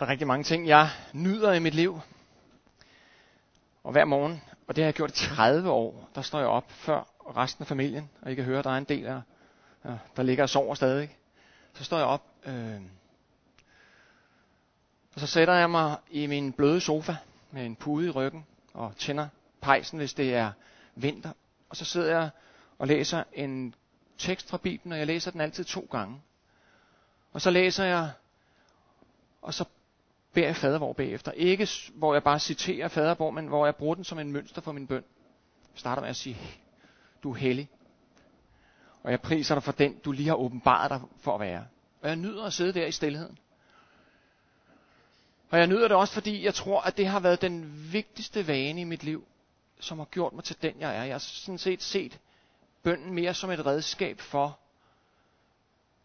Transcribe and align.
Der 0.00 0.06
er 0.06 0.10
rigtig 0.10 0.26
mange 0.26 0.44
ting, 0.44 0.66
jeg 0.66 0.90
nyder 1.12 1.52
i 1.52 1.58
mit 1.58 1.74
liv. 1.74 2.00
Og 3.84 3.92
hver 3.92 4.04
morgen, 4.04 4.42
og 4.66 4.76
det 4.76 4.84
har 4.84 4.86
jeg 4.86 4.94
gjort 4.94 5.10
i 5.10 5.28
30 5.34 5.70
år, 5.70 6.08
der 6.14 6.22
står 6.22 6.38
jeg 6.38 6.48
op 6.48 6.70
før 6.70 7.04
resten 7.36 7.62
af 7.62 7.66
familien, 7.66 8.10
og 8.22 8.32
I 8.32 8.34
kan 8.34 8.44
høre, 8.44 8.62
der 8.62 8.70
er 8.70 8.78
en 8.78 8.84
del 8.84 9.06
af, 9.06 9.20
der 10.16 10.22
ligger 10.22 10.42
og 10.42 10.48
sover 10.48 10.74
stadig. 10.74 11.16
Så 11.74 11.84
står 11.84 11.96
jeg 11.96 12.06
op, 12.06 12.24
øh, 12.46 12.80
og 15.14 15.20
så 15.20 15.26
sætter 15.26 15.54
jeg 15.54 15.70
mig 15.70 15.96
i 16.10 16.26
min 16.26 16.52
bløde 16.52 16.80
sofa 16.80 17.16
med 17.50 17.66
en 17.66 17.76
pude 17.76 18.06
i 18.06 18.10
ryggen 18.10 18.46
og 18.74 18.96
tænder 18.96 19.28
pejsen, 19.60 19.98
hvis 19.98 20.14
det 20.14 20.34
er 20.34 20.52
vinter. 20.94 21.32
Og 21.68 21.76
så 21.76 21.84
sidder 21.84 22.18
jeg 22.18 22.30
og 22.78 22.86
læser 22.86 23.24
en 23.32 23.74
tekst 24.18 24.50
fra 24.50 24.58
Bibelen, 24.58 24.92
og 24.92 24.98
jeg 24.98 25.06
læser 25.06 25.30
den 25.30 25.40
altid 25.40 25.64
to 25.64 25.88
gange. 25.90 26.20
Og 27.32 27.40
så 27.40 27.50
læser 27.50 27.84
jeg, 27.84 28.10
og 29.42 29.54
så 29.54 29.64
beder 30.32 30.46
jeg 30.46 30.56
fadervor 30.56 30.92
bagefter. 30.92 31.32
Ikke 31.32 31.68
hvor 31.94 32.14
jeg 32.14 32.22
bare 32.22 32.38
citerer 32.38 32.88
fadervor, 32.88 33.30
men 33.30 33.46
hvor 33.46 33.64
jeg 33.64 33.76
bruger 33.76 33.94
den 33.94 34.04
som 34.04 34.18
en 34.18 34.32
mønster 34.32 34.60
for 34.60 34.72
min 34.72 34.86
bøn. 34.86 35.04
Jeg 35.74 35.78
starter 35.80 36.02
med 36.02 36.10
at 36.10 36.16
sige, 36.16 36.36
du 37.22 37.30
er 37.30 37.36
hellig. 37.36 37.68
Og 39.02 39.10
jeg 39.10 39.20
priser 39.20 39.54
dig 39.54 39.62
for 39.62 39.72
den, 39.72 39.98
du 40.04 40.12
lige 40.12 40.28
har 40.28 40.34
åbenbaret 40.34 40.90
dig 40.90 41.00
for 41.20 41.34
at 41.34 41.40
være. 41.40 41.66
Og 42.02 42.08
jeg 42.08 42.16
nyder 42.16 42.44
at 42.44 42.52
sidde 42.52 42.72
der 42.72 42.86
i 42.86 42.92
stillheden. 42.92 43.38
Og 45.50 45.58
jeg 45.58 45.66
nyder 45.66 45.88
det 45.88 45.96
også, 45.96 46.14
fordi 46.14 46.44
jeg 46.44 46.54
tror, 46.54 46.80
at 46.80 46.96
det 46.96 47.06
har 47.06 47.20
været 47.20 47.42
den 47.42 47.88
vigtigste 47.92 48.46
vane 48.46 48.80
i 48.80 48.84
mit 48.84 49.04
liv, 49.04 49.24
som 49.80 49.98
har 49.98 50.04
gjort 50.04 50.32
mig 50.32 50.44
til 50.44 50.62
den, 50.62 50.74
jeg 50.80 50.96
er. 50.96 51.04
Jeg 51.04 51.14
har 51.14 51.18
sådan 51.18 51.58
set 51.58 51.82
set 51.82 52.18
bønden 52.82 53.14
mere 53.14 53.34
som 53.34 53.50
et 53.50 53.66
redskab 53.66 54.20
for, 54.20 54.58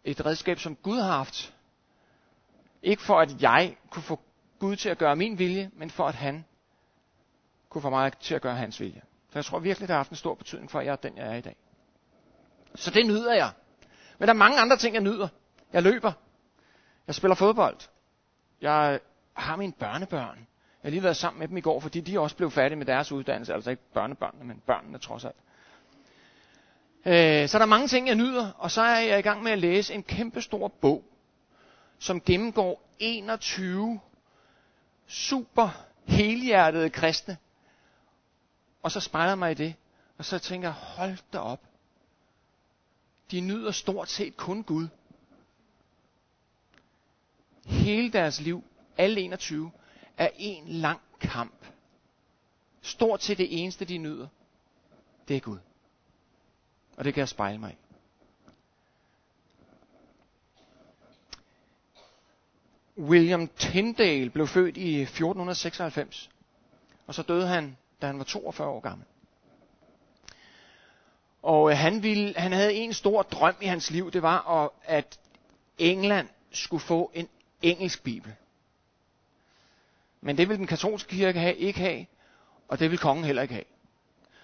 et 0.04 0.26
redskab, 0.26 0.60
som 0.60 0.76
Gud 0.76 1.00
har 1.00 1.12
haft. 1.12 1.54
Ikke 2.86 3.02
for, 3.02 3.20
at 3.20 3.42
jeg 3.42 3.78
kunne 3.90 4.04
få 4.04 4.20
Gud 4.60 4.76
til 4.76 4.90
at 4.90 4.98
gøre 4.98 5.16
min 5.16 5.40
vilje, 5.40 5.70
men 5.74 5.90
for, 5.90 6.08
at 6.08 6.16
han 6.16 6.46
kunne 7.70 7.82
få 7.82 7.90
mig 7.90 8.14
til 8.18 8.36
at 8.36 8.42
gøre 8.42 8.56
hans 8.56 8.80
vilje. 8.80 9.02
Så 9.30 9.40
jeg 9.40 9.46
tror 9.46 9.60
virkelig, 9.60 9.88
det 9.88 9.94
har 9.94 10.00
haft 10.00 10.10
en 10.10 10.16
stor 10.16 10.34
betydning 10.36 10.72
for, 10.72 10.80
at 10.80 10.86
jeg 10.86 10.92
er 10.92 10.96
den, 10.96 11.18
jeg 11.18 11.28
er 11.28 11.36
i 11.36 11.42
dag. 11.42 11.56
Så 12.76 12.92
det 12.92 13.06
nyder 13.06 13.34
jeg. 13.34 13.52
Men 14.18 14.28
der 14.28 14.34
er 14.34 14.38
mange 14.38 14.60
andre 14.60 14.78
ting, 14.78 14.94
jeg 14.94 15.04
nyder. 15.04 15.28
Jeg 15.74 15.84
løber. 15.84 16.12
Jeg 17.08 17.16
spiller 17.16 17.36
fodbold. 17.36 17.78
Jeg 18.62 19.00
har 19.34 19.56
mine 19.56 19.74
børnebørn. 19.74 20.38
Jeg 20.84 20.90
har 20.90 20.90
lige 20.90 21.04
været 21.04 21.18
sammen 21.18 21.40
med 21.40 21.48
dem 21.48 21.58
i 21.58 21.62
går, 21.62 21.80
fordi 21.80 22.02
de 22.02 22.20
også 22.20 22.36
blev 22.36 22.52
færdige 22.52 22.78
med 22.78 22.86
deres 22.86 23.12
uddannelse. 23.12 23.54
Altså 23.54 23.70
ikke 23.70 23.84
børnebørnene, 23.94 24.46
men 24.46 24.62
børnene 24.68 24.98
trods 24.98 25.26
alt. 25.26 25.36
Øh, 27.06 27.50
så 27.50 27.58
der 27.58 27.64
er 27.64 27.70
mange 27.70 27.88
ting, 27.88 28.08
jeg 28.08 28.16
nyder. 28.16 28.52
Og 28.58 28.72
så 28.72 28.82
er 28.82 29.00
jeg 29.00 29.20
i 29.20 29.22
gang 29.22 29.44
med 29.44 29.52
at 29.52 29.60
læse 29.60 29.94
en 29.94 30.04
kæmpe 30.04 30.42
stor 30.42 30.68
bog, 30.68 31.04
som 32.00 32.22
gennemgår 32.22 32.82
21 33.00 34.00
super 35.08 35.86
helhjertede 36.06 36.90
kristne. 36.90 37.38
Og 38.84 38.92
så 38.92 39.00
spejler 39.00 39.36
mig 39.36 39.52
i 39.52 39.54
det. 39.54 39.76
Og 40.18 40.26
så 40.26 40.40
tænker 40.40 40.68
jeg, 40.68 40.74
hold 40.74 41.18
da 41.34 41.40
op. 41.40 41.62
De 43.32 43.42
nyder 43.42 43.72
stort 43.72 44.10
set 44.10 44.38
kun 44.38 44.64
Gud. 44.64 44.88
Hele 47.66 48.12
deres 48.12 48.42
liv, 48.42 48.64
alle 48.98 49.22
21, 49.22 49.72
er 50.18 50.30
en 50.38 50.68
lang 50.68 51.02
kamp. 51.20 51.66
Stort 52.82 53.24
set 53.24 53.38
det 53.38 53.62
eneste, 53.62 53.86
de 53.86 53.98
nyder, 53.98 54.28
det 55.28 55.36
er 55.36 55.40
Gud. 55.40 55.58
Og 56.98 57.06
det 57.06 57.14
kan 57.14 57.20
jeg 57.20 57.30
spejle 57.30 57.60
mig 57.60 57.72
i. 57.72 57.85
William 62.98 63.48
Tyndale 63.48 64.30
blev 64.30 64.48
født 64.48 64.78
i 64.78 65.02
1496, 65.02 66.30
og 67.08 67.16
så 67.16 67.22
døde 67.22 67.48
han, 67.48 67.78
da 68.02 68.08
han 68.08 68.18
var 68.18 68.24
42 68.24 68.68
år 68.68 68.80
gammel. 68.80 69.08
Og 71.44 71.72
øh, 71.72 71.78
han, 71.78 72.04
ville, 72.04 72.34
han 72.38 72.52
havde 72.52 72.74
en 72.74 72.94
stor 72.94 73.22
drøm 73.22 73.56
i 73.62 73.66
hans 73.66 73.92
liv, 73.92 74.12
det 74.12 74.22
var, 74.22 74.72
at 74.84 75.20
England 75.78 76.30
skulle 76.52 76.82
få 76.82 77.12
en 77.14 77.28
engelsk 77.62 78.04
bibel. 78.04 78.34
Men 80.22 80.38
det 80.38 80.50
ville 80.50 80.58
den 80.58 80.68
katolske 80.68 81.16
kirke 81.16 81.40
have, 81.40 81.56
ikke 81.56 81.80
have, 81.80 82.06
og 82.68 82.80
det 82.80 82.92
ville 82.92 83.02
kongen 83.02 83.26
heller 83.26 83.42
ikke 83.42 83.54
have. 83.54 83.66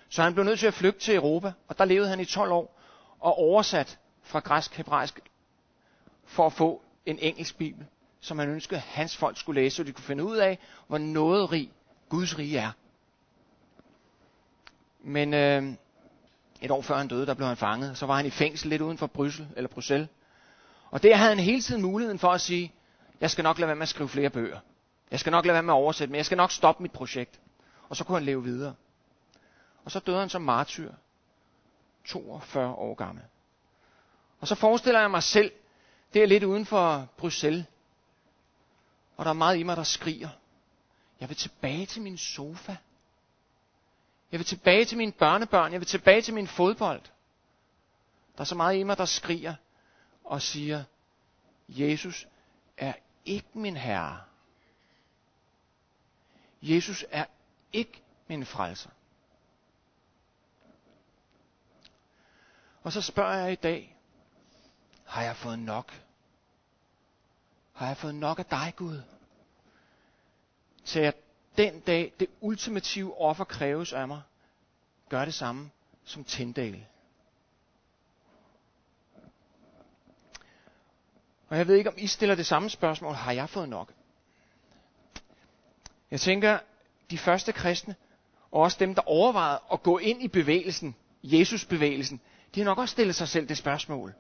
Så 0.10 0.24
han 0.24 0.34
blev 0.34 0.46
nødt 0.46 0.60
til 0.60 0.68
at 0.68 0.74
flygte 0.74 1.00
til 1.00 1.16
Europa, 1.16 1.54
og 1.68 1.78
der 1.78 1.86
levede 1.86 2.10
han 2.10 2.20
i 2.20 2.26
12 2.26 2.52
år 2.52 2.80
og 3.20 3.38
oversat 3.38 4.00
fra 4.24 4.40
græsk 4.40 4.74
hebraisk 4.78 5.20
for 6.26 6.46
at 6.46 6.54
få 6.54 6.82
en 7.06 7.20
engelsk 7.20 7.58
bibel, 7.58 7.86
som 8.22 8.40
han 8.40 8.50
ønskede, 8.50 8.78
at 8.78 8.84
hans 8.84 9.18
folk 9.18 9.38
skulle 9.38 9.62
læse, 9.62 9.76
så 9.76 9.84
de 9.84 9.92
kunne 9.92 10.04
finde 10.04 10.24
ud 10.24 10.38
af, 10.38 10.60
hvor 10.88 10.98
noget 10.98 11.52
rig 11.52 11.72
Guds 12.10 12.38
rige 12.38 12.58
er. 12.58 12.72
Men 15.04 15.34
øh, 15.34 15.64
et 16.62 16.72
år 16.72 16.82
før 16.82 16.98
han 16.98 17.08
døde, 17.08 17.26
der 17.26 17.34
blev 17.34 17.48
han 17.48 17.58
fanget. 17.58 17.98
Så 17.98 18.06
var 18.06 18.16
han 18.16 18.26
i 18.26 18.30
fængsel 18.30 18.70
lidt 18.70 18.82
uden 18.82 18.98
for 18.98 19.08
Bryssel, 19.08 19.48
eller 19.56 19.68
Bruxelles. 19.68 20.10
Og 20.92 21.04
der 21.04 21.16
havde 21.16 21.30
han 21.30 21.40
hele 21.40 21.62
tiden 21.62 21.82
muligheden 21.82 22.20
for 22.20 22.32
at 22.32 22.42
sige, 22.42 22.74
jeg 23.22 23.32
skal 23.32 23.44
nok 23.44 23.60
lade 23.60 23.68
være 23.68 23.76
med 23.76 23.82
at 23.84 23.90
skrive 23.90 24.10
flere 24.10 24.30
bøger. 24.30 24.60
Jeg 25.12 25.20
skal 25.20 25.32
nok 25.32 25.46
lade 25.46 25.54
være 25.54 25.64
med 25.64 25.74
at 25.74 25.78
oversætte, 25.78 26.12
men 26.12 26.18
jeg 26.18 26.26
skal 26.26 26.38
nok 26.38 26.52
stoppe 26.52 26.84
mit 26.84 26.92
projekt. 26.92 27.40
Og 27.90 27.96
så 27.96 28.04
kunne 28.04 28.18
han 28.18 28.26
leve 28.26 28.44
videre. 28.44 28.74
Og 29.86 29.92
så 29.92 30.00
døde 30.00 30.20
han 30.20 30.30
som 30.30 30.42
martyr. 30.42 30.92
42 32.06 32.74
år 32.74 32.94
gammel. 32.94 33.24
Og 34.40 34.48
så 34.48 34.56
forestiller 34.56 35.00
jeg 35.00 35.12
mig 35.12 35.24
selv, 35.24 35.52
det 36.14 36.24
er 36.24 36.28
lidt 36.28 36.44
uden 36.44 36.66
for 36.66 37.08
Bruxelles. 37.18 37.66
Og 39.22 39.26
der 39.26 39.30
er 39.30 39.36
meget 39.36 39.58
i 39.58 39.64
mig, 39.64 39.78
der 39.78 39.84
skriger. 39.84 40.30
Jeg 41.20 41.30
vil 41.30 41.38
tilbage 41.38 41.86
til 41.86 42.02
min 42.02 42.18
sofa. 42.18 42.76
Jeg 44.32 44.40
vil 44.40 44.48
tilbage 44.48 44.86
til 44.86 44.98
mine 44.98 45.12
børnebørn. 45.12 45.72
Jeg 45.72 45.80
vil 45.80 45.88
tilbage 45.88 46.22
til 46.22 46.34
min 46.34 46.48
fodbold. 46.48 47.02
Der 48.36 48.42
er 48.42 48.44
så 48.44 48.56
meget 48.56 48.78
i 48.78 48.84
mig, 48.84 48.98
der 48.98 49.06
skriger 49.06 49.56
og 50.24 50.42
siger, 50.42 50.84
Jesus 51.68 52.28
er 52.78 52.94
ikke 53.26 53.48
min 53.54 53.78
herre. 53.78 54.22
Jesus 56.62 57.06
er 57.12 57.26
ikke 57.74 58.02
min 58.28 58.46
frelser. 58.46 58.90
Og 62.84 62.92
så 62.92 63.02
spørger 63.02 63.34
jeg 63.36 63.52
i 63.52 63.56
dag, 63.56 63.98
har 65.06 65.24
jeg 65.24 65.36
fået 65.36 65.60
nok? 65.60 65.94
Har 67.74 67.88
jeg 67.88 67.98
fået 67.98 68.16
nok 68.16 68.40
af 68.40 68.46
dig, 68.46 68.74
Gud? 68.76 69.02
Til 70.86 71.00
at 71.00 71.16
den 71.58 71.80
dag 71.80 72.14
det 72.20 72.28
ultimative 72.42 73.22
offer 73.22 73.44
kræves 73.44 73.94
af 73.94 74.08
mig, 74.08 74.22
gør 75.10 75.26
det 75.26 75.34
samme 75.34 75.70
som 76.06 76.24
Tindal. 76.24 76.86
Og 81.50 81.58
jeg 81.58 81.68
ved 81.68 81.76
ikke, 81.76 81.90
om 81.90 81.96
I 81.98 82.08
stiller 82.08 82.36
det 82.36 82.46
samme 82.46 82.70
spørgsmål. 82.70 83.14
Har 83.14 83.32
jeg 83.32 83.50
fået 83.50 83.70
nok? 83.70 83.94
Jeg 86.12 86.20
tænker, 86.20 86.60
de 87.12 87.18
første 87.18 87.52
kristne, 87.52 87.96
og 88.52 88.62
også 88.62 88.78
dem, 88.80 88.96
der 88.96 89.02
overvejede 89.06 89.60
at 89.74 89.84
gå 89.84 89.98
ind 89.98 90.24
i 90.24 90.28
bevægelsen, 90.28 90.96
Jesus-bevægelsen, 91.24 92.22
de 92.56 92.60
har 92.60 92.66
nok 92.66 92.78
også 92.78 92.92
stillet 92.92 93.16
sig 93.16 93.28
selv 93.28 93.50
det 93.50 93.58
spørgsmål. 93.58 94.14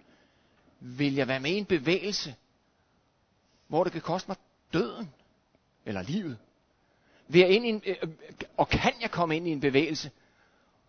Vil 0.79 1.15
jeg 1.15 1.27
være 1.27 1.39
med 1.39 1.51
i 1.51 1.57
en 1.57 1.65
bevægelse, 1.65 2.35
hvor 3.71 3.83
det 3.83 3.93
kan 3.93 4.01
koste 4.01 4.29
mig 4.29 4.37
døden 4.73 5.13
eller 5.85 6.01
livet? 6.01 6.37
Vil 7.27 7.39
jeg 7.39 7.49
ind 7.49 7.65
i 7.65 7.69
en, 7.69 7.81
øh, 7.85 7.95
øh, 8.01 8.09
og 8.57 8.69
kan 8.69 8.93
jeg 9.01 9.11
komme 9.11 9.35
ind 9.35 9.47
i 9.47 9.51
en 9.51 9.59
bevægelse, 9.59 10.11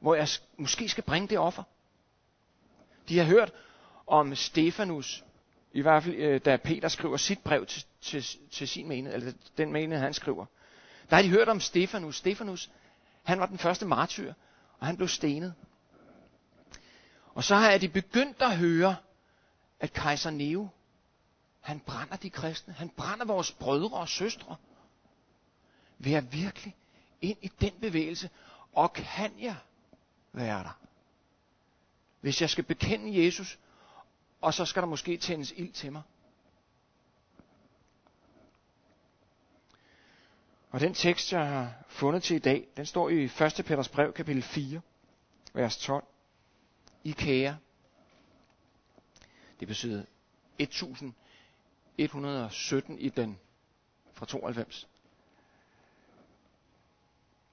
hvor 0.00 0.14
jeg 0.14 0.28
måske 0.56 0.88
skal 0.88 1.04
bringe 1.04 1.28
det 1.28 1.38
offer? 1.38 1.62
De 3.08 3.18
har 3.18 3.24
hørt 3.24 3.52
om 4.06 4.34
Stefanus, 4.34 5.24
i 5.72 5.80
hvert 5.80 6.02
fald 6.02 6.14
øh, 6.14 6.40
da 6.44 6.56
Peter 6.56 6.88
skriver 6.88 7.16
sit 7.16 7.38
brev 7.38 7.66
til, 7.66 7.84
til, 8.00 8.24
til 8.50 8.68
sin 8.68 8.88
menighed, 8.88 9.14
eller 9.14 9.32
den 9.58 9.72
menighed 9.72 10.04
han 10.04 10.14
skriver. 10.14 10.46
Der 11.10 11.16
har 11.16 11.22
de 11.22 11.28
hørt 11.28 11.48
om 11.48 11.60
Stefanus. 11.60 12.16
Stefanus, 12.16 12.70
han 13.22 13.40
var 13.40 13.46
den 13.46 13.58
første 13.58 13.86
martyr, 13.86 14.32
og 14.78 14.86
han 14.86 14.96
blev 14.96 15.08
stenet. 15.08 15.54
Og 17.34 17.44
så 17.44 17.54
har 17.54 17.78
de 17.78 17.88
begyndt 17.88 18.42
at 18.42 18.56
høre, 18.56 18.96
at 19.80 19.92
kejser 19.92 20.30
Neo, 20.30 20.68
han 21.62 21.80
brænder 21.80 22.16
de 22.16 22.30
kristne. 22.30 22.74
Han 22.74 22.88
brænder 22.88 23.24
vores 23.24 23.52
brødre 23.52 23.96
og 23.96 24.08
søstre. 24.08 24.56
Vær 25.98 26.20
virkelig 26.20 26.76
ind 27.20 27.38
i 27.42 27.48
den 27.48 27.72
bevægelse? 27.80 28.30
Og 28.72 28.92
kan 28.92 29.40
jeg 29.40 29.56
være 30.32 30.62
der? 30.62 30.78
Hvis 32.20 32.40
jeg 32.40 32.50
skal 32.50 32.64
bekende 32.64 33.24
Jesus, 33.24 33.58
og 34.40 34.54
så 34.54 34.64
skal 34.64 34.82
der 34.82 34.88
måske 34.88 35.16
tændes 35.16 35.52
ild 35.56 35.72
til 35.72 35.92
mig. 35.92 36.02
Og 40.70 40.80
den 40.80 40.94
tekst, 40.94 41.32
jeg 41.32 41.46
har 41.48 41.72
fundet 41.88 42.22
til 42.22 42.36
i 42.36 42.38
dag, 42.38 42.68
den 42.76 42.86
står 42.86 43.08
i 43.08 43.24
1. 43.24 43.30
Peters 43.66 43.88
brev, 43.88 44.12
kapitel 44.12 44.42
4, 44.42 44.80
vers 45.52 45.76
12. 45.76 46.04
I 47.04 47.10
kære. 47.12 47.58
Det 49.60 49.68
betyder 49.68 50.04
1000 50.58 51.12
117 51.98 52.98
i 52.98 53.08
den 53.08 53.38
fra 54.12 54.26
92. 54.26 54.88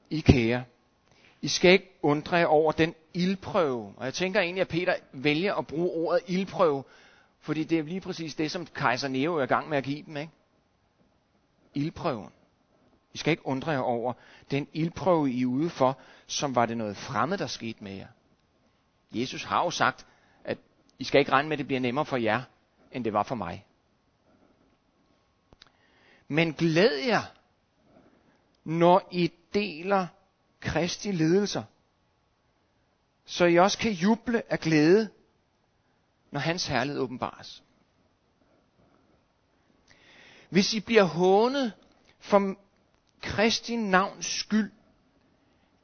I 0.10 0.20
kære, 0.20 0.64
I 1.42 1.48
skal 1.48 1.72
ikke 1.72 1.92
undre 2.02 2.38
jer 2.38 2.46
over 2.46 2.72
den 2.72 2.96
ildprøve. 3.14 3.94
Og 3.98 4.06
jeg 4.06 4.14
tænker 4.14 4.40
egentlig, 4.42 4.62
at 4.62 4.68
Peter 4.68 4.96
vælger 5.12 5.56
at 5.56 5.68
bruge 5.68 5.92
ordet 5.92 6.22
ildprøve, 6.28 6.84
fordi 7.40 7.64
det 7.64 7.80
er 7.80 7.84
lige 7.84 8.02
præcis 8.02 8.36
det, 8.36 8.52
som 8.52 8.66
kejser 8.66 9.08
Nero 9.08 9.36
er 9.36 9.44
i 9.44 9.46
gang 9.46 9.70
med 9.70 9.78
at 9.78 9.84
give 9.84 10.04
dem. 10.06 10.18
Ikke? 10.18 10.32
Ildprøven. 11.74 12.30
I 13.14 13.18
skal 13.18 13.32
ikke 13.32 13.48
undre 13.48 13.72
jer 13.72 13.80
over 13.80 14.14
den 14.52 14.68
ildprøve, 14.74 15.32
I 15.32 15.42
er 15.42 15.46
ude 15.46 15.70
for, 15.70 15.98
som 16.28 16.56
var 16.56 16.66
det 16.66 16.78
noget 16.78 16.98
fremmed, 16.98 17.38
der 17.38 17.48
skete 17.48 17.84
med 17.84 17.92
jer. 17.92 18.08
Jesus 19.12 19.44
har 19.44 19.64
jo 19.64 19.72
sagt, 19.72 20.06
at 20.44 20.58
I 21.00 21.04
skal 21.04 21.20
ikke 21.20 21.32
regne 21.32 21.50
med, 21.50 21.56
at 21.56 21.60
det 21.60 21.68
bliver 21.68 21.80
nemmere 21.80 22.06
for 22.06 22.18
jer, 22.18 22.42
end 22.92 23.04
det 23.04 23.14
var 23.14 23.24
for 23.24 23.36
mig. 23.36 23.66
Men 26.32 26.54
glæd 26.54 26.98
jer, 26.98 27.24
når 28.64 29.08
I 29.12 29.32
deler 29.54 30.08
Kristi 30.60 31.12
ledelser, 31.12 31.64
så 33.26 33.46
I 33.46 33.60
også 33.60 33.78
kan 33.78 33.92
juble 33.92 34.52
af 34.52 34.60
glæde, 34.60 35.10
når 36.32 36.40
hans 36.40 36.68
herlighed 36.68 37.02
åbenbares. 37.02 37.64
Hvis 40.50 40.74
I 40.74 40.80
bliver 40.80 41.04
hånet 41.04 41.74
for 42.20 42.56
Kristi 43.22 43.76
navns 43.76 44.26
skyld, 44.26 44.72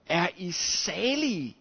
er 0.05 0.29
I 0.37 0.51
salige. 0.51 1.57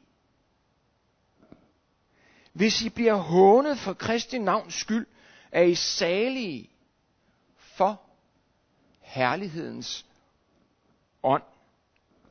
Hvis 2.52 2.82
I 2.82 2.88
bliver 2.88 3.14
hånet 3.14 3.78
for 3.78 3.92
Kristi 3.92 4.38
navns 4.38 4.74
skyld, 4.74 5.06
er 5.52 5.62
I 5.62 5.74
salige 5.74 6.70
for 7.56 8.03
herlighedens 9.14 10.06
ånd, 11.22 11.42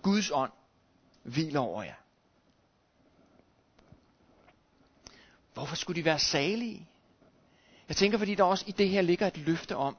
Guds 0.01 0.31
ånd, 0.31 0.51
hviler 1.23 1.59
over 1.59 1.83
jer. 1.83 1.95
Hvorfor 5.53 5.75
skulle 5.75 6.01
de 6.01 6.05
være 6.05 6.19
salige? 6.19 6.87
Jeg 7.87 7.95
tænker, 7.95 8.17
fordi 8.17 8.35
der 8.35 8.43
også 8.43 8.65
i 8.67 8.71
det 8.71 8.89
her 8.89 9.01
ligger 9.01 9.27
et 9.27 9.37
løfte 9.37 9.75
om, 9.75 9.97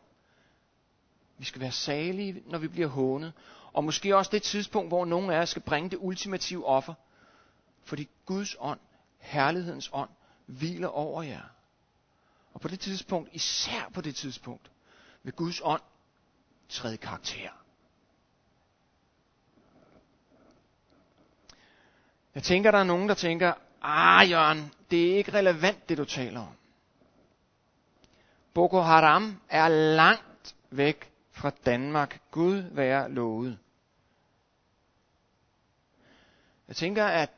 vi 1.39 1.45
skal 1.45 1.61
være 1.61 1.73
salige, 1.73 2.43
når 2.47 2.59
vi 2.59 2.69
bliver 2.69 2.89
hånet. 2.89 3.33
Og 3.73 3.85
måske 3.85 4.17
også 4.17 4.31
det 4.31 4.43
tidspunkt, 4.43 4.91
hvor 4.91 5.05
nogen 5.05 5.31
af 5.31 5.39
os 5.39 5.49
skal 5.49 5.63
bringe 5.63 5.91
det 5.91 5.99
ultimative 6.01 6.67
offer. 6.67 6.95
Fordi 7.83 8.09
Guds 8.27 8.57
ånd, 8.59 8.81
herlighedens 9.19 9.91
ånd, 9.93 10.11
hviler 10.47 10.89
over 10.89 11.23
jer. 11.23 11.45
Og 12.55 12.61
på 12.61 12.69
det 12.69 12.81
tidspunkt, 12.81 13.29
især 13.33 13.91
på 13.95 14.01
det 14.01 14.17
tidspunkt, 14.17 14.71
vil 15.23 15.33
Guds 15.33 15.61
ånd 15.65 15.83
træde 16.69 16.97
karakter. 16.97 17.51
Jeg 22.35 22.43
tænker, 22.43 22.71
der 22.71 22.79
er 22.79 22.85
nogen, 22.85 23.09
der 23.09 23.15
tænker, 23.15 23.53
ah 23.83 24.31
Jørgen, 24.31 24.73
det 24.91 25.13
er 25.13 25.17
ikke 25.17 25.33
relevant, 25.33 25.89
det 25.89 25.99
du 25.99 26.05
taler 26.05 26.41
om. 26.41 26.57
Boko 28.55 28.81
Haram 28.81 29.41
er 29.49 29.69
langt 29.69 30.55
væk 30.71 31.11
fra 31.33 31.51
Danmark. 31.67 32.21
Gud 32.31 32.57
være 32.71 33.11
lovet. 33.11 33.59
Jeg 36.69 36.77
tænker, 36.77 37.05
at 37.05 37.31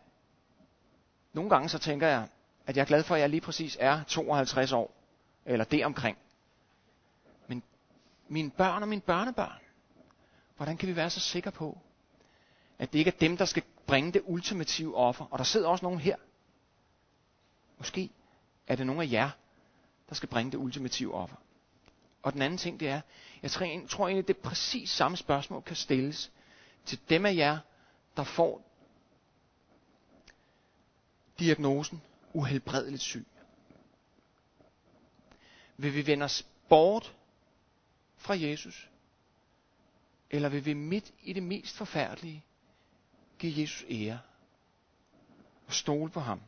nogle 1.32 1.50
gange 1.50 1.68
så 1.68 1.78
tænker 1.78 2.06
jeg, 2.08 2.28
at 2.66 2.76
jeg 2.76 2.82
er 2.82 2.86
glad 2.86 3.02
for, 3.02 3.14
at 3.14 3.20
jeg 3.20 3.30
lige 3.30 3.40
præcis 3.40 3.76
er 3.80 4.02
52 4.08 4.72
år, 4.72 4.94
eller 5.44 5.64
det 5.64 5.84
omkring. 5.86 6.18
Mine 8.28 8.50
børn 8.50 8.82
og 8.82 8.88
mine 8.88 9.00
børnebørn, 9.00 9.58
hvordan 10.56 10.76
kan 10.76 10.88
vi 10.88 10.96
være 10.96 11.10
så 11.10 11.20
sikre 11.20 11.52
på, 11.52 11.78
at 12.78 12.92
det 12.92 12.98
ikke 12.98 13.10
er 13.10 13.18
dem, 13.20 13.36
der 13.36 13.44
skal 13.44 13.62
bringe 13.86 14.12
det 14.12 14.22
ultimative 14.24 14.96
offer? 14.96 15.24
Og 15.30 15.38
der 15.38 15.44
sidder 15.44 15.68
også 15.68 15.84
nogen 15.84 16.00
her. 16.00 16.16
Måske 17.78 18.10
er 18.66 18.76
det 18.76 18.86
nogen 18.86 19.02
af 19.02 19.12
jer, 19.12 19.30
der 20.08 20.14
skal 20.14 20.28
bringe 20.28 20.52
det 20.52 20.58
ultimative 20.58 21.14
offer. 21.14 21.36
Og 22.22 22.32
den 22.32 22.42
anden 22.42 22.58
ting, 22.58 22.80
det 22.80 22.88
er, 22.88 23.00
jeg 23.42 23.50
tror, 23.50 23.66
tror 23.88 24.06
egentlig, 24.08 24.28
det 24.28 24.36
præcis 24.36 24.90
samme 24.90 25.16
spørgsmål 25.16 25.62
kan 25.62 25.76
stilles 25.76 26.32
til 26.84 27.00
dem 27.08 27.26
af 27.26 27.34
jer, 27.34 27.58
der 28.16 28.24
får 28.24 28.62
diagnosen 31.38 32.02
uhelbredeligt 32.32 33.02
syg. 33.02 33.26
Vil 35.76 35.94
vi 35.94 36.06
vende 36.06 36.24
os 36.24 36.46
bort 36.68 37.15
fra 38.16 38.34
Jesus? 38.34 38.90
Eller 40.30 40.48
vil 40.48 40.64
vi 40.64 40.74
midt 40.74 41.12
i 41.22 41.32
det 41.32 41.42
mest 41.42 41.76
forfærdelige 41.76 42.44
give 43.38 43.60
Jesus 43.60 43.84
ære 43.90 44.18
og 45.66 45.72
stole 45.72 46.10
på 46.10 46.20
ham? 46.20 46.40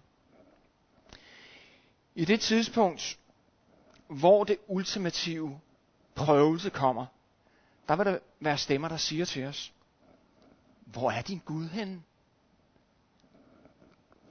I 2.15 2.25
det 2.25 2.41
tidspunkt, 2.41 3.19
hvor 4.09 4.45
det 4.45 4.59
ultimative 4.67 5.61
prøvelse 6.15 6.71
kommer, 6.71 7.07
der 7.89 7.97
vil 7.97 8.07
der 8.07 8.19
være 8.41 8.59
stemmer, 8.59 8.89
der 8.89 8.97
siger 8.97 9.25
til 9.25 9.45
os, 9.45 9.73
hvor 10.85 11.11
er 11.11 11.23
din 11.23 11.43
Gud 11.45 11.69
henne? 11.69 12.03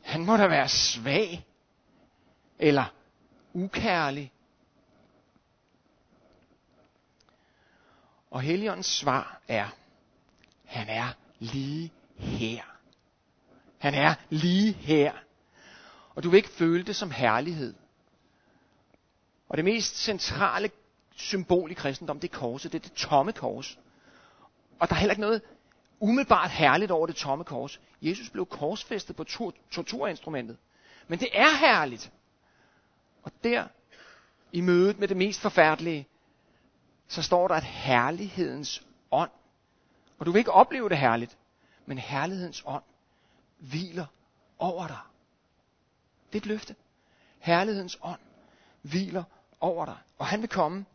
Han 0.04 0.26
må 0.26 0.38
da 0.38 0.48
være 0.48 0.70
svag, 0.70 1.46
eller 2.60 2.94
ukærlig. 3.54 4.32
Og 8.32 8.42
Helligåndens 8.42 8.86
svar 8.86 9.42
er, 9.48 9.68
han 10.66 10.90
er 10.90 11.08
lige 11.40 11.92
her. 12.16 12.64
Han 13.78 13.94
er 13.94 14.14
lige 14.30 14.74
her. 14.74 15.14
Og 16.16 16.24
du 16.24 16.30
vil 16.30 16.38
ikke 16.38 16.50
føle 16.50 16.84
det 16.84 16.96
som 16.96 17.12
herlighed. 17.12 17.74
Og 19.50 19.58
det 19.58 19.66
mest 19.66 19.98
centrale 20.04 20.70
symbol 21.16 21.72
i 21.72 21.74
kristendom, 21.74 22.20
det 22.20 22.34
er 22.34 22.38
korset. 22.38 22.72
Det 22.72 22.80
er 22.80 22.90
det 22.90 22.94
tomme 22.94 23.32
kors. 23.32 23.80
Og 24.80 24.90
der 24.90 24.96
er 24.96 25.00
heller 25.00 25.14
ikke 25.14 25.22
noget 25.22 25.42
umiddelbart 26.00 26.52
herligt 26.52 26.92
over 26.92 27.08
det 27.08 27.16
tomme 27.16 27.44
kors. 27.44 27.80
Jesus 28.02 28.30
blev 28.30 28.46
korsfæstet 28.46 29.16
på 29.16 29.24
torturinstrumentet. 29.72 30.58
Men 31.08 31.20
det 31.20 31.30
er 31.34 31.58
herligt. 31.58 32.12
Og 33.24 33.32
der, 33.44 33.68
i 34.52 34.62
mødet 34.62 35.00
med 35.00 35.08
det 35.08 35.18
mest 35.18 35.42
forfærdelige, 35.42 36.08
så 37.08 37.22
står 37.22 37.48
der, 37.48 37.56
at 37.56 37.64
herlighedens 37.64 38.86
ånd, 39.12 39.32
og 40.20 40.26
du 40.26 40.32
vil 40.32 40.40
ikke 40.40 40.52
opleve 40.52 40.90
det 40.90 40.98
herligt, 40.98 41.38
men 41.86 41.98
herlighedens 41.98 42.64
ånd 42.66 42.84
hviler 43.58 44.06
over 44.60 44.88
dig. 44.88 45.00
Det 46.34 46.38
er 46.38 46.42
et 46.42 46.46
løfte. 46.46 46.76
Herlighedens 47.40 47.98
ånd 48.02 48.20
hviler 48.82 49.24
over 49.60 49.86
dig. 49.86 49.98
Og 50.18 50.26
han 50.26 50.42
vil 50.42 50.50
komme. 50.50 50.86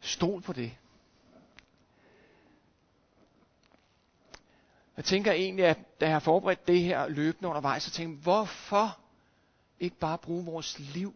Stol 0.00 0.42
på 0.42 0.52
det. 0.52 0.76
Jeg 4.96 5.04
tænker 5.04 5.32
egentlig, 5.32 5.64
at 5.64 5.78
da 6.00 6.04
jeg 6.04 6.14
har 6.14 6.20
forberedt 6.20 6.68
det 6.68 6.82
her 6.82 7.08
løbende 7.08 7.48
undervejs, 7.48 7.82
så 7.82 7.90
tænker 7.90 8.14
jeg, 8.14 8.22
hvorfor 8.22 8.98
ikke 9.80 9.96
bare 9.96 10.18
bruge 10.18 10.44
vores 10.44 10.78
liv 10.78 11.14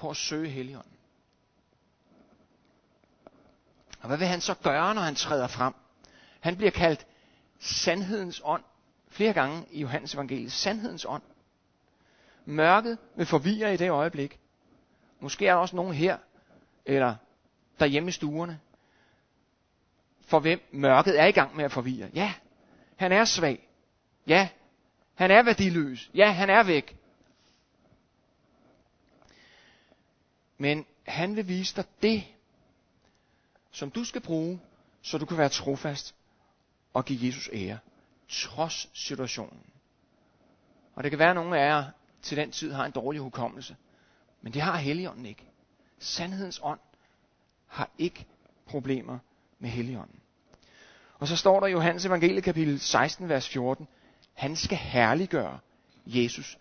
på 0.00 0.10
at 0.10 0.16
søge 0.16 0.48
Helligånden? 0.48 0.92
Og 4.00 4.06
hvad 4.06 4.18
vil 4.18 4.26
han 4.26 4.40
så 4.40 4.54
gøre, 4.54 4.94
når 4.94 5.02
han 5.02 5.14
træder 5.14 5.46
frem? 5.46 5.74
Han 6.40 6.56
bliver 6.56 6.70
kaldt 6.70 7.06
sandhedens 7.58 8.40
ånd 8.44 8.62
flere 9.08 9.32
gange 9.32 9.64
i 9.70 9.80
Johannes 9.80 10.14
evangeliet. 10.14 10.52
Sandhedens 10.52 11.06
ånd. 11.08 11.22
Mørket 12.44 12.98
vil 13.16 13.26
forvirre 13.26 13.74
i 13.74 13.76
det 13.76 13.90
øjeblik. 13.90 14.38
Måske 15.20 15.46
er 15.46 15.52
der 15.52 15.60
også 15.60 15.76
nogen 15.76 15.94
her, 15.94 16.18
eller 16.86 17.14
derhjemme 17.80 18.08
i 18.08 18.12
stuerne, 18.12 18.60
for 20.26 20.40
hvem 20.40 20.60
mørket 20.72 21.20
er 21.20 21.26
i 21.26 21.32
gang 21.32 21.56
med 21.56 21.64
at 21.64 21.72
forvirre. 21.72 22.10
Ja, 22.14 22.32
han 22.96 23.12
er 23.12 23.24
svag. 23.24 23.68
Ja, 24.26 24.48
han 25.14 25.30
er 25.30 25.42
værdiløs. 25.42 26.10
Ja, 26.14 26.30
han 26.30 26.50
er 26.50 26.62
væk. 26.62 26.99
Men 30.60 30.86
han 31.06 31.36
vil 31.36 31.48
vise 31.48 31.76
dig 31.76 31.84
det, 32.02 32.24
som 33.70 33.90
du 33.90 34.04
skal 34.04 34.20
bruge, 34.20 34.60
så 35.02 35.18
du 35.18 35.26
kan 35.26 35.38
være 35.38 35.48
trofast 35.48 36.14
og 36.92 37.04
give 37.04 37.26
Jesus 37.26 37.50
ære, 37.52 37.78
trods 38.28 38.88
situationen. 38.94 39.62
Og 40.94 41.02
det 41.02 41.10
kan 41.10 41.18
være, 41.18 41.30
at 41.30 41.34
nogle 41.34 41.60
af 41.60 41.66
jer 41.66 41.84
til 42.22 42.36
den 42.36 42.50
tid 42.50 42.72
har 42.72 42.84
en 42.84 42.92
dårlig 42.92 43.20
hukommelse. 43.20 43.76
Men 44.42 44.52
det 44.54 44.62
har 44.62 44.76
Helligånden 44.76 45.26
ikke. 45.26 45.44
Sandhedens 45.98 46.60
ånd 46.62 46.80
har 47.66 47.90
ikke 47.98 48.26
problemer 48.66 49.18
med 49.58 49.70
Helligånden. 49.70 50.20
Og 51.18 51.28
så 51.28 51.36
står 51.36 51.60
der 51.60 51.66
i 51.66 51.72
Johannes 51.72 52.04
evangelie 52.04 52.42
kapitel 52.42 52.80
16, 52.80 53.28
vers 53.28 53.48
14, 53.48 53.88
han 54.34 54.56
skal 54.56 54.78
herliggøre 54.78 55.58
Jesus. 56.06 56.58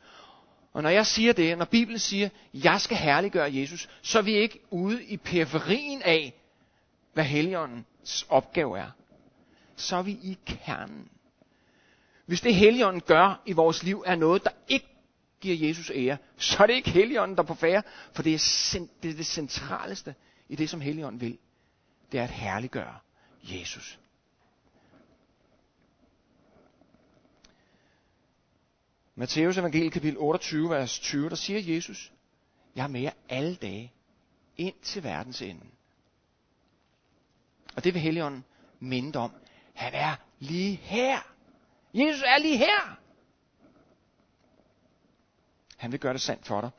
Og 0.80 0.84
når 0.84 0.90
jeg 0.90 1.06
siger 1.06 1.34
det, 1.34 1.58
når 1.58 1.66
Bibelen 1.66 2.00
siger, 2.00 2.30
jeg 2.54 2.82
skal 2.82 2.98
herliggøre 2.98 3.56
Jesus, 3.56 3.90
så 4.02 4.18
er 4.18 4.22
vi 4.22 4.34
ikke 4.34 4.60
ude 4.70 5.04
i 5.04 5.18
periferien 5.18 6.02
af, 6.02 6.34
hvad 7.14 7.24
Helligåndens 7.24 8.26
opgave 8.30 8.80
er. 8.80 8.92
Så 9.76 9.96
er 9.96 10.02
vi 10.02 10.12
i 10.12 10.38
kernen. 10.46 11.10
Hvis 12.26 12.42
det 12.42 12.56
Helligånden 12.56 13.02
gør 13.02 13.42
i 13.46 13.52
vores 13.52 13.84
liv 13.84 14.04
er 14.06 14.16
noget, 14.16 14.44
der 14.44 14.50
ikke 14.68 14.88
giver 15.42 15.68
Jesus 15.68 15.92
ære, 15.96 16.18
så 16.38 16.64
er 16.64 16.68
det 16.68 16.74
ikke 16.74 16.90
Helligånden, 16.90 17.38
der 17.38 17.44
er 17.44 17.48
på 17.48 17.54
færre, 17.54 17.84
for 18.14 18.24
det 18.24 18.34
er, 18.34 18.80
det 19.04 19.12
er 19.12 19.16
det 19.16 19.26
centraleste 19.26 20.16
i 20.50 20.56
det, 20.56 20.70
som 20.70 20.82
Helligånden 20.82 21.22
vil. 21.22 21.38
Det 22.12 22.20
er 22.20 22.24
at 22.24 22.30
herliggøre 22.30 22.96
Jesus. 23.44 24.00
Matteus 29.20 29.58
evangelie 29.58 29.92
kapitel 29.92 30.18
28, 30.18 30.70
vers 30.70 31.00
20, 31.00 31.30
der 31.30 31.36
siger 31.36 31.76
Jesus, 31.76 32.12
jeg 32.76 32.84
er 32.84 32.88
med 32.88 33.02
jer 33.02 33.12
alle 33.30 33.56
dage, 33.56 33.94
ind 34.58 34.76
til 34.82 35.04
verdens 35.04 35.42
ende. 35.42 35.66
Og 37.76 37.84
det 37.84 37.94
vil 37.94 38.02
Helligånden 38.02 38.46
minde 38.80 39.20
om. 39.20 39.32
Han 39.74 39.94
er 39.94 40.16
lige 40.40 40.76
her. 40.76 41.20
Jesus 41.94 42.22
er 42.26 42.38
lige 42.38 42.58
her. 42.58 42.98
Han 45.78 45.92
vil 45.92 46.00
gøre 46.00 46.14
det 46.14 46.22
sandt 46.22 46.48
for 46.48 46.62
dig. 46.62 46.70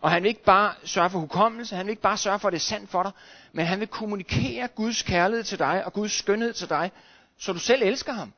Og 0.00 0.10
han 0.10 0.22
vil 0.22 0.28
ikke 0.28 0.44
bare 0.44 0.74
sørge 0.84 1.10
for 1.10 1.18
hukommelse, 1.18 1.76
han 1.76 1.86
vil 1.86 1.90
ikke 1.90 2.02
bare 2.02 2.16
sørge 2.16 2.38
for, 2.38 2.48
at 2.48 2.52
det 2.52 2.58
er 2.58 2.60
sandt 2.60 2.90
for 2.90 3.02
dig, 3.02 3.12
men 3.52 3.66
han 3.66 3.80
vil 3.80 3.88
kommunikere 3.88 4.68
Guds 4.68 5.02
kærlighed 5.02 5.44
til 5.44 5.58
dig 5.58 5.84
og 5.84 5.92
Guds 5.92 6.12
skønhed 6.12 6.52
til 6.52 6.68
dig, 6.68 6.92
så 7.38 7.52
du 7.52 7.58
selv 7.58 7.82
elsker 7.82 8.12
ham. 8.12 8.32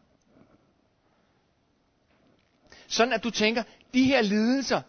Sådan 2.89 3.13
at 3.13 3.25
du 3.25 3.31
tænker, 3.31 3.63
de 3.95 4.05
her 4.05 4.23
lidelser, 4.23 4.83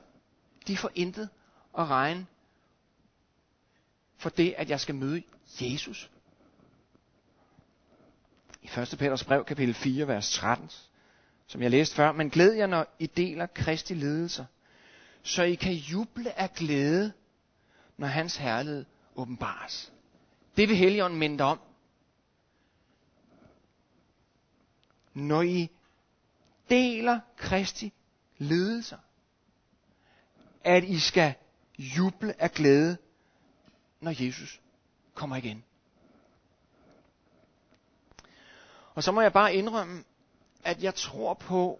de 0.67 0.77
får 0.77 0.91
intet 0.95 1.29
at 1.77 1.89
regne 1.89 2.25
for 4.17 4.29
det, 4.29 4.53
at 4.57 4.69
jeg 4.69 4.79
skal 4.79 4.95
møde 4.95 5.23
Jesus. 5.61 6.09
I 8.61 8.69
1. 8.79 8.95
Peters 8.99 9.23
brev, 9.23 9.45
kapitel 9.45 9.73
4, 9.73 10.07
vers 10.07 10.31
13, 10.31 10.69
som 11.47 11.61
jeg 11.61 11.71
læste 11.71 11.95
før, 11.95 12.11
men 12.11 12.29
glæd 12.29 12.51
jer, 12.51 12.67
når 12.67 12.95
I 12.99 13.05
deler 13.05 13.45
Kristi 13.45 13.93
lidelser, 13.93 14.45
så 15.23 15.43
I 15.43 15.55
kan 15.55 15.73
juble 15.73 16.39
af 16.39 16.53
glæde, 16.53 17.13
når 17.97 18.07
hans 18.07 18.35
herlighed 18.35 18.85
åbenbares. 19.15 19.93
Det 20.57 20.69
vil 20.69 20.77
Helligånden 20.77 21.19
minde 21.19 21.43
om. 21.43 21.59
Når 25.13 25.41
I 25.41 25.69
deler 26.69 27.19
Kristi 27.37 27.93
ledelser. 28.37 28.97
at 30.63 30.83
I 30.83 30.99
skal 30.99 31.33
juble 31.77 32.41
af 32.41 32.51
glæde, 32.51 32.97
når 33.99 34.25
Jesus 34.25 34.61
kommer 35.13 35.35
igen. 35.35 35.63
Og 38.95 39.03
så 39.03 39.11
må 39.11 39.21
jeg 39.21 39.33
bare 39.33 39.53
indrømme, 39.53 40.03
at 40.63 40.83
jeg 40.83 40.95
tror 40.95 41.33
på, 41.33 41.79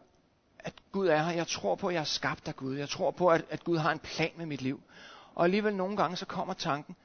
at 0.60 0.74
Gud 0.91 1.08
er 1.08 1.24
her. 1.24 1.31
Jeg 1.31 1.48
tror 1.48 1.75
på, 1.75 1.88
at 1.88 1.93
jeg 1.93 2.00
er 2.00 2.03
skabt 2.03 2.48
af 2.48 2.55
Gud. 2.55 2.75
Jeg 2.75 2.89
tror 2.89 3.12
på, 3.12 3.27
at, 3.27 3.46
at 3.50 3.63
Gud 3.63 3.77
har 3.77 3.91
en 3.91 4.00
plan 4.00 4.31
med 4.36 4.46
mit 4.46 4.62
liv. 4.62 4.84
Og 5.36 5.43
alligevel 5.43 5.75
nogle 5.75 5.98
gange 5.98 6.17
så 6.17 6.25
kommer 6.25 6.53
tanken, 6.53 6.96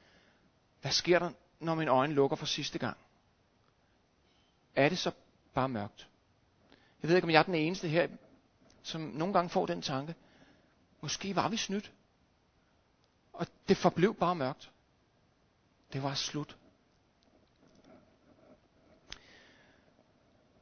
hvad 0.81 0.91
sker 0.91 1.19
der, 1.19 1.31
når 1.59 1.75
mine 1.75 1.91
øjne 1.91 2.13
lukker 2.13 2.37
for 2.37 2.45
sidste 2.45 2.79
gang? 2.79 2.97
Er 4.75 4.89
det 4.89 4.97
så 4.97 5.11
bare 5.53 5.69
mørkt? 5.69 6.07
Jeg 7.05 7.09
ved 7.09 7.15
ikke, 7.15 7.25
om 7.25 7.31
jeg 7.31 7.39
er 7.39 7.43
den 7.43 7.55
eneste 7.55 7.87
her, 7.87 8.07
som 8.83 9.01
nogle 9.01 9.33
gange 9.33 9.49
får 9.49 9.65
den 9.65 9.81
tanke. 9.81 10.15
Måske 11.01 11.35
var 11.35 11.49
vi 11.49 11.57
snydt. 11.57 11.91
Og 13.33 13.47
det 13.67 13.77
forblev 13.77 14.15
bare 14.15 14.35
mørkt. 14.35 14.71
Det 15.93 16.03
var 16.03 16.13
slut. 16.13 16.57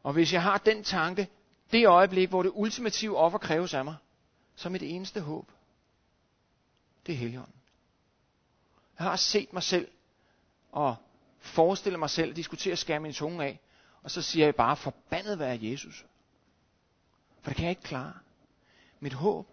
Og 0.03 0.13
hvis 0.13 0.33
jeg 0.33 0.43
har 0.43 0.57
den 0.57 0.83
tanke, 0.83 1.29
det 1.71 1.87
øjeblik, 1.87 2.29
hvor 2.29 2.43
det 2.43 2.51
ultimative 2.53 3.17
offer 3.17 3.37
kræves 3.39 3.73
af 3.73 3.85
mig, 3.85 3.95
så 4.55 4.69
er 4.69 4.71
mit 4.71 4.83
eneste 4.83 5.21
håb, 5.21 5.51
det 7.05 7.13
er 7.13 7.17
Helligånden. 7.17 7.55
Jeg 8.99 9.05
har 9.07 9.15
set 9.15 9.53
mig 9.53 9.63
selv 9.63 9.87
og 10.71 10.95
forestillet 11.39 11.99
mig 11.99 12.09
selv 12.09 12.29
at 12.29 12.35
diskutere 12.35 12.75
skære 12.75 12.99
min 12.99 13.13
tunge 13.13 13.45
af, 13.45 13.59
og 14.01 14.11
så 14.11 14.21
siger 14.21 14.45
jeg 14.45 14.55
bare, 14.55 14.75
forbandet 14.75 15.39
være 15.39 15.59
Jesus. 15.61 16.05
For 17.43 17.49
det 17.49 17.55
kan 17.55 17.63
jeg 17.63 17.71
ikke 17.71 17.81
klare. 17.81 18.13
Mit 18.99 19.13
håb, 19.13 19.47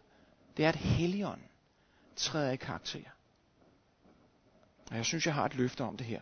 det 0.57 0.65
er, 0.65 0.69
at 0.69 0.77
Helligånden 0.77 1.49
træder 2.17 2.51
i 2.51 2.57
karakter. 2.57 3.11
Og 4.91 4.97
jeg 4.97 5.05
synes, 5.05 5.27
jeg 5.27 5.35
har 5.35 5.45
et 5.45 5.55
løfte 5.55 5.85
om 5.85 5.97
det 5.97 6.07
her. 6.07 6.21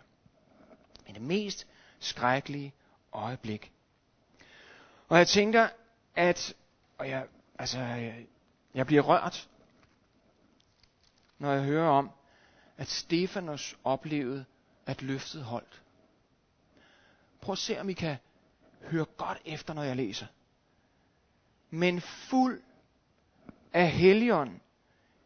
Men 1.06 1.14
det 1.14 1.22
mest 1.22 1.66
skrækkelige 1.98 2.74
øjeblik. 3.12 3.72
Og 5.08 5.18
jeg 5.18 5.28
tænker, 5.28 5.68
at, 6.16 6.54
og 6.98 7.08
jeg, 7.08 7.26
altså, 7.58 7.78
jeg, 7.78 8.26
jeg 8.74 8.86
bliver 8.86 9.02
rørt, 9.02 9.48
når 11.38 11.52
jeg 11.52 11.62
hører 11.64 11.88
om, 11.88 12.10
at 12.76 12.88
Stefanos 12.88 13.76
oplevede, 13.84 14.44
at 14.86 15.02
løftet 15.02 15.44
holdt. 15.44 15.82
Prøv 17.40 17.52
at 17.52 17.58
se, 17.58 17.80
om 17.80 17.88
I 17.88 17.92
kan 17.92 18.16
høre 18.82 19.04
godt 19.04 19.38
efter, 19.44 19.74
når 19.74 19.82
jeg 19.82 19.96
læser. 19.96 20.26
Men 21.70 22.00
fuld 22.00 22.62
af 23.72 23.90
helion 23.90 24.60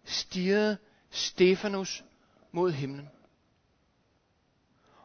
stirrede 0.04 0.78
Stefanus 1.10 2.04
mod 2.52 2.72
himlen. 2.72 3.08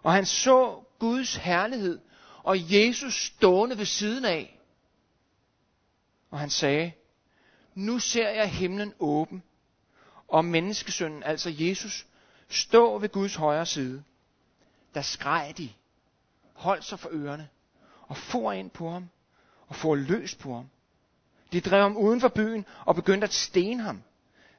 Og 0.03 0.13
han 0.13 0.25
så 0.25 0.83
Guds 0.99 1.35
herlighed 1.35 1.99
og 2.43 2.73
Jesus 2.73 3.25
stående 3.25 3.77
ved 3.77 3.85
siden 3.85 4.25
af. 4.25 4.59
Og 6.29 6.39
han 6.39 6.49
sagde, 6.49 6.91
nu 7.75 7.99
ser 7.99 8.29
jeg 8.29 8.49
himlen 8.49 8.93
åben, 8.99 9.43
og 10.27 10.45
menneskesønnen, 10.45 11.23
altså 11.23 11.49
Jesus, 11.49 12.07
stå 12.49 12.97
ved 12.97 13.09
Guds 13.09 13.35
højre 13.35 13.65
side. 13.65 14.03
Der 14.93 15.01
skreg 15.01 15.53
de, 15.57 15.69
holdt 16.53 16.83
sig 16.83 16.99
for 16.99 17.09
ørerne, 17.11 17.49
og 18.01 18.17
for 18.17 18.51
ind 18.51 18.69
på 18.69 18.89
ham, 18.89 19.09
og 19.67 19.75
for 19.75 19.95
løs 19.95 20.35
på 20.35 20.55
ham. 20.55 20.69
De 21.51 21.61
drev 21.61 21.81
ham 21.81 21.97
uden 21.97 22.21
for 22.21 22.27
byen 22.27 22.65
og 22.85 22.95
begyndte 22.95 23.25
at 23.25 23.33
stene 23.33 23.83
ham. 23.83 24.03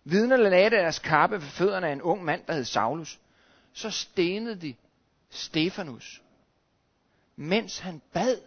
Vidnerne 0.04 0.50
lagde 0.50 0.70
deres 0.70 0.98
kappe 0.98 1.36
ved 1.36 1.42
fødderne 1.42 1.88
af 1.88 1.92
en 1.92 2.02
ung 2.02 2.24
mand, 2.24 2.42
der 2.46 2.52
hed 2.52 2.64
Saulus. 2.64 3.18
Så 3.72 3.90
stenede 3.90 4.60
de 4.60 4.74
Stefanus, 5.30 6.22
mens 7.36 7.78
han 7.78 8.02
bad, 8.12 8.40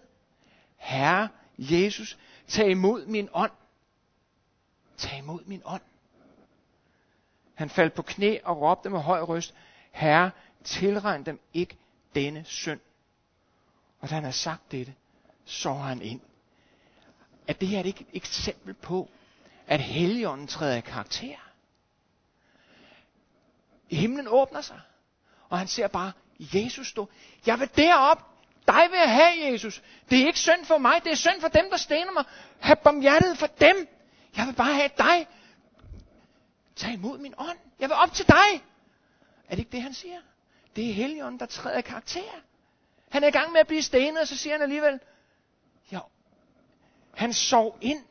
Herre 0.78 1.30
Jesus, 1.58 2.18
Tag 2.52 2.70
imod 2.70 3.06
min 3.06 3.30
ånd. 3.34 3.52
Tag 4.98 5.18
imod 5.18 5.46
min 5.46 5.62
ånd. 5.66 5.82
Han 7.54 7.70
faldt 7.70 7.94
på 7.94 8.02
knæ 8.02 8.38
og 8.44 8.62
råbte 8.62 8.90
med 8.90 9.00
høj 9.00 9.20
røst, 9.20 9.54
Herre, 9.92 10.32
tilregn 10.64 11.26
dem 11.26 11.40
ikke 11.54 11.78
denne 12.16 12.44
synd. 12.46 12.80
Og 14.00 14.10
da 14.10 14.16
han 14.16 14.24
havde 14.24 14.36
sagt 14.36 14.72
dette, 14.72 14.94
så 15.46 15.74
han 15.74 16.02
ind. 16.02 16.22
At 17.52 17.62
det 17.62 17.68
her 17.68 17.80
er 17.80 17.84
ikke 17.84 18.02
et 18.02 18.16
eksempel 18.18 18.74
på, 18.74 19.10
at 19.68 19.82
Helligånden 19.82 20.48
træder 20.48 20.78
i 20.78 20.82
karakter. 20.82 21.36
Himlen 23.90 24.28
åbner 24.28 24.62
sig, 24.62 24.82
og 25.50 25.58
han 25.58 25.68
ser 25.68 25.88
bare 25.88 26.12
Jesus 26.40 26.88
stå. 26.88 27.10
Jeg 27.46 27.60
vil 27.60 27.70
derop, 27.76 28.18
dig 28.68 28.88
vil 28.90 28.98
jeg 28.98 29.12
have, 29.12 29.52
Jesus. 29.52 29.82
Det 30.10 30.22
er 30.22 30.26
ikke 30.28 30.40
synd 30.40 30.66
for 30.66 30.78
mig, 30.78 31.04
det 31.04 31.12
er 31.12 31.16
synd 31.16 31.42
for 31.42 31.48
dem, 31.48 31.70
der 31.70 31.78
stener 31.78 32.12
mig. 32.12 32.24
Hav 32.60 32.76
barmhjertighed 32.76 33.36
for 33.36 33.48
dem. 33.48 33.88
Jeg 34.38 34.48
vil 34.48 34.54
bare 34.54 34.74
have 34.74 34.90
dig. 34.98 35.28
Tag 36.76 36.94
imod 36.94 37.18
min 37.18 37.34
ånd. 37.38 37.58
Jeg 37.80 37.90
vil 37.90 37.96
op 37.96 38.14
til 38.14 38.28
dig. 38.28 38.64
Er 39.48 39.50
det 39.50 39.60
ikke 39.60 39.72
det, 39.72 39.82
han 39.82 39.94
siger? 39.94 40.20
Det 40.76 40.90
er 40.90 40.94
Helligånden, 40.94 41.40
der 41.40 41.46
træder 41.46 41.78
i 41.78 41.82
karakter. 41.82 42.42
Han 43.10 43.24
er 43.24 43.28
i 43.28 43.32
gang 43.32 43.52
med 43.52 43.60
at 43.60 43.68
blive 43.68 43.82
stenet, 43.82 44.22
og 44.22 44.28
så 44.28 44.38
siger 44.38 44.54
han 44.54 44.62
alligevel, 44.62 45.00
han 47.22 47.34
sov 47.34 47.78
ind. 47.82 48.04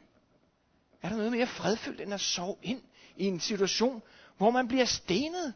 Er 1.02 1.08
der 1.08 1.16
noget 1.16 1.32
mere 1.32 1.46
fredfyldt, 1.46 2.00
end 2.00 2.14
at 2.14 2.20
sove 2.20 2.56
ind 2.62 2.82
i 3.16 3.24
en 3.24 3.40
situation, 3.40 4.02
hvor 4.36 4.50
man 4.50 4.68
bliver 4.68 4.84
stenet? 4.84 5.54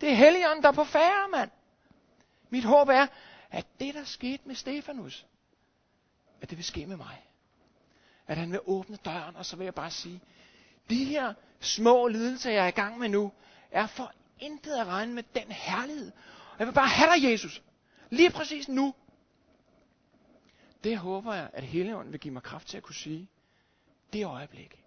Det 0.00 0.08
er 0.10 0.14
Helligånden, 0.14 0.62
der 0.62 0.68
er 0.68 0.72
på 0.72 0.84
færre, 0.84 1.28
mand. 1.28 1.50
Mit 2.50 2.64
håb 2.64 2.88
er, 2.88 3.06
at 3.50 3.66
det, 3.80 3.94
der 3.94 4.04
skete 4.04 4.42
med 4.46 4.54
Stefanus, 4.54 5.26
at 6.40 6.50
det 6.50 6.58
vil 6.58 6.64
ske 6.64 6.86
med 6.86 6.96
mig. 6.96 7.22
At 8.26 8.36
han 8.36 8.52
vil 8.52 8.60
åbne 8.66 8.96
døren, 8.96 9.36
og 9.36 9.46
så 9.46 9.56
vil 9.56 9.64
jeg 9.64 9.74
bare 9.74 9.90
sige, 9.90 10.20
de 10.90 11.04
her 11.04 11.34
små 11.60 12.08
lidelser, 12.08 12.50
jeg 12.50 12.64
er 12.64 12.68
i 12.68 12.70
gang 12.70 12.98
med 12.98 13.08
nu, 13.08 13.32
er 13.70 13.86
for 13.86 14.12
intet 14.38 14.72
at 14.74 14.86
regne 14.86 15.14
med 15.14 15.22
den 15.34 15.52
herlighed. 15.52 16.12
Jeg 16.58 16.66
vil 16.66 16.72
bare 16.74 16.88
have 16.88 17.10
dig, 17.14 17.30
Jesus. 17.30 17.62
Lige 18.10 18.30
præcis 18.30 18.68
nu. 18.68 18.94
Det 20.84 20.98
håber 20.98 21.34
jeg, 21.34 21.50
at 21.52 21.64
Helligånden 21.64 22.12
vil 22.12 22.20
give 22.20 22.34
mig 22.34 22.42
kraft 22.42 22.68
til 22.68 22.76
at 22.76 22.82
kunne 22.82 22.94
sige. 22.94 23.28
Det 24.12 24.26
øjeblik. 24.26 24.84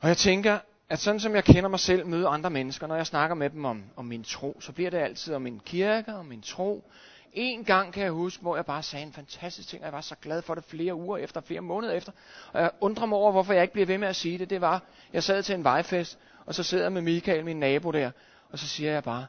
Og 0.00 0.08
jeg 0.08 0.16
tænker, 0.16 0.58
at 0.88 0.98
sådan 0.98 1.20
som 1.20 1.34
jeg 1.34 1.44
kender 1.44 1.68
mig 1.68 1.80
selv, 1.80 2.06
møder 2.06 2.28
andre 2.28 2.50
mennesker, 2.50 2.86
når 2.86 2.96
jeg 2.96 3.06
snakker 3.06 3.34
med 3.34 3.50
dem 3.50 3.64
om, 3.64 3.84
om 3.96 4.04
min 4.04 4.24
tro, 4.24 4.60
så 4.60 4.72
bliver 4.72 4.90
det 4.90 4.98
altid 4.98 5.34
om 5.34 5.42
min 5.42 5.60
kirke 5.60 6.14
og 6.14 6.26
min 6.26 6.42
tro. 6.42 6.90
En 7.32 7.64
gang 7.64 7.92
kan 7.92 8.02
jeg 8.02 8.12
huske, 8.12 8.42
hvor 8.42 8.56
jeg 8.56 8.66
bare 8.66 8.82
sagde 8.82 9.06
en 9.06 9.12
fantastisk 9.12 9.68
ting, 9.68 9.82
og 9.82 9.86
jeg 9.86 9.92
var 9.92 10.00
så 10.00 10.14
glad 10.22 10.42
for 10.42 10.54
det 10.54 10.64
flere 10.64 10.94
uger 10.94 11.18
efter, 11.18 11.40
flere 11.40 11.60
måneder 11.60 11.92
efter. 11.92 12.12
Og 12.52 12.60
jeg 12.60 12.70
undrer 12.80 13.06
mig 13.06 13.18
over, 13.18 13.32
hvorfor 13.32 13.52
jeg 13.52 13.62
ikke 13.62 13.72
bliver 13.72 13.86
ved 13.86 13.98
med 13.98 14.08
at 14.08 14.16
sige 14.16 14.38
det. 14.38 14.50
Det 14.50 14.60
var, 14.60 14.82
jeg 15.12 15.22
sad 15.22 15.42
til 15.42 15.54
en 15.54 15.64
vejfest, 15.64 16.18
og 16.46 16.54
så 16.54 16.62
sidder 16.62 16.84
jeg 16.84 16.92
med 16.92 17.02
Michael, 17.02 17.44
min 17.44 17.60
nabo 17.60 17.90
der, 17.90 18.10
og 18.50 18.58
så 18.58 18.68
siger 18.68 18.92
jeg 18.92 19.04
bare, 19.04 19.26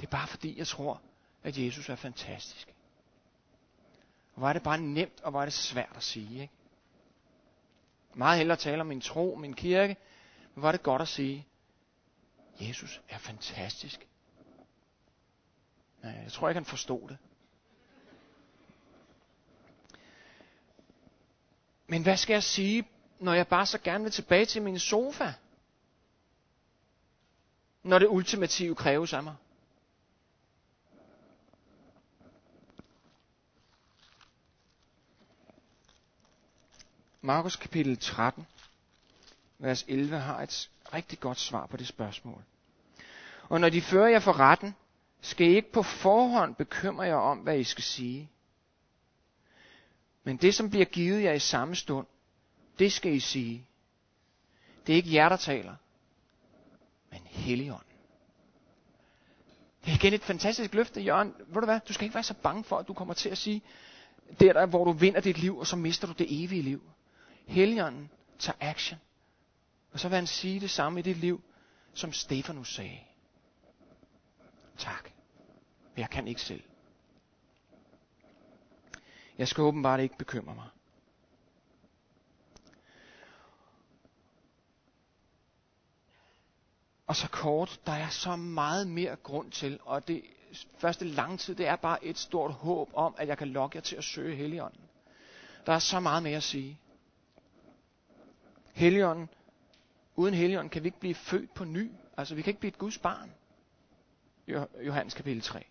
det 0.00 0.06
er 0.06 0.10
bare 0.10 0.26
fordi, 0.26 0.58
jeg 0.58 0.66
tror, 0.66 1.00
at 1.42 1.58
Jesus 1.58 1.88
er 1.88 1.94
fantastisk. 1.96 2.74
Og 4.34 4.42
var 4.42 4.52
det 4.52 4.62
bare 4.62 4.78
nemt, 4.78 5.20
og 5.22 5.32
var 5.32 5.44
det 5.44 5.52
svært 5.52 5.92
at 5.96 6.02
sige, 6.02 6.40
ikke? 6.42 6.52
Meget 8.14 8.38
hellere 8.38 8.56
tale 8.56 8.80
om 8.80 8.86
min 8.86 9.00
tro, 9.00 9.36
min 9.40 9.54
kirke, 9.54 9.96
men 10.54 10.62
var 10.62 10.72
det 10.72 10.82
godt 10.82 11.02
at 11.02 11.08
sige, 11.08 11.46
Jesus 12.60 13.00
er 13.08 13.18
fantastisk. 13.18 14.06
Nej, 16.02 16.12
Jeg 16.12 16.32
tror 16.32 16.48
ikke, 16.48 16.58
han 16.58 16.64
forstod 16.64 17.08
det. 17.08 17.18
Men 21.86 22.02
hvad 22.02 22.16
skal 22.16 22.34
jeg 22.34 22.42
sige, 22.42 22.88
når 23.20 23.34
jeg 23.34 23.48
bare 23.48 23.66
så 23.66 23.78
gerne 23.78 24.04
vil 24.04 24.12
tilbage 24.12 24.44
til 24.44 24.62
min 24.62 24.78
sofa? 24.78 25.32
Når 27.86 27.98
det 27.98 28.06
ultimative 28.08 28.74
kræves 28.74 29.12
af 29.12 29.22
mig. 29.22 29.34
Markus 37.20 37.56
kapitel 37.56 37.98
13, 37.98 38.46
vers 39.58 39.84
11 39.88 40.18
har 40.18 40.42
et 40.42 40.70
rigtig 40.94 41.20
godt 41.20 41.38
svar 41.38 41.66
på 41.66 41.76
det 41.76 41.86
spørgsmål. 41.86 42.42
Og 43.48 43.60
når 43.60 43.68
de 43.68 43.80
fører 43.82 44.08
jer 44.08 44.18
for 44.20 44.38
retten, 44.40 44.74
skal 45.20 45.46
I 45.46 45.54
ikke 45.56 45.72
på 45.72 45.82
forhånd 45.82 46.54
bekymre 46.54 47.02
jer 47.02 47.14
om, 47.16 47.38
hvad 47.38 47.58
I 47.58 47.64
skal 47.64 47.84
sige. 47.84 48.30
Men 50.24 50.36
det, 50.36 50.54
som 50.54 50.70
bliver 50.70 50.84
givet 50.86 51.22
jer 51.22 51.32
i 51.32 51.38
samme 51.38 51.74
stund, 51.76 52.06
det 52.78 52.92
skal 52.92 53.12
I 53.12 53.20
sige. 53.20 53.66
Det 54.86 54.92
er 54.92 54.96
ikke 54.96 55.14
jer, 55.14 55.28
der 55.28 55.36
taler, 55.36 55.76
men 57.10 57.20
Helligånden. 57.24 57.86
Det 59.84 59.90
er 59.92 59.96
igen 59.96 60.12
et 60.12 60.22
fantastisk 60.22 60.74
løfte, 60.74 61.00
Jørgen. 61.00 61.34
Ved 61.46 61.60
du 61.60 61.64
hvad? 61.64 61.80
Du 61.88 61.92
skal 61.92 62.04
ikke 62.04 62.14
være 62.14 62.24
så 62.24 62.34
bange 62.34 62.64
for, 62.64 62.78
at 62.78 62.88
du 62.88 62.94
kommer 62.94 63.14
til 63.14 63.28
at 63.28 63.38
sige, 63.38 63.62
det 64.40 64.48
er 64.48 64.52
der, 64.52 64.66
hvor 64.66 64.84
du 64.84 64.92
vinder 64.92 65.20
dit 65.20 65.38
liv, 65.38 65.58
og 65.58 65.66
så 65.66 65.76
mister 65.76 66.06
du 66.06 66.12
det 66.12 66.44
evige 66.44 66.62
liv. 66.62 66.82
Helligånden 67.46 68.10
tager 68.38 68.56
action. 68.60 69.00
Og 69.92 70.00
så 70.00 70.08
vil 70.08 70.16
han 70.16 70.26
sige 70.26 70.60
det 70.60 70.70
samme 70.70 71.00
i 71.00 71.02
dit 71.02 71.16
liv, 71.16 71.42
som 71.94 72.12
Stefanus 72.12 72.74
sagde. 72.74 72.98
Tak. 74.78 75.10
Jeg 75.96 76.10
kan 76.10 76.28
ikke 76.28 76.40
selv. 76.40 76.62
Jeg 79.38 79.48
skal 79.48 79.62
åbenbart 79.62 80.00
ikke 80.00 80.18
bekymre 80.18 80.54
mig. 80.54 80.68
Og 87.06 87.16
så 87.16 87.28
kort, 87.28 87.80
der 87.86 87.92
er 87.92 88.08
så 88.08 88.36
meget 88.36 88.86
mere 88.88 89.16
grund 89.16 89.50
til, 89.50 89.78
og 89.84 90.08
det 90.08 90.22
første 90.78 91.04
lang 91.04 91.40
tid, 91.40 91.54
det 91.54 91.66
er 91.66 91.76
bare 91.76 92.04
et 92.04 92.18
stort 92.18 92.52
håb 92.52 92.90
om, 92.94 93.14
at 93.18 93.28
jeg 93.28 93.38
kan 93.38 93.48
lokke 93.48 93.76
jer 93.76 93.82
til 93.82 93.96
at 93.96 94.04
søge 94.04 94.36
Helligånden. 94.36 94.80
Der 95.66 95.72
er 95.72 95.78
så 95.78 96.00
meget 96.00 96.22
mere 96.22 96.36
at 96.36 96.42
sige. 96.42 96.78
Helligånden, 98.72 99.28
uden 100.16 100.34
Helligånden 100.34 100.70
kan 100.70 100.82
vi 100.82 100.88
ikke 100.88 101.00
blive 101.00 101.14
født 101.14 101.54
på 101.54 101.64
ny. 101.64 101.90
Altså 102.16 102.34
vi 102.34 102.42
kan 102.42 102.50
ikke 102.50 102.60
blive 102.60 102.72
et 102.72 102.78
Guds 102.78 102.98
barn. 102.98 103.30
Johannes 104.86 105.14
kapitel 105.14 105.42
3. 105.42 105.64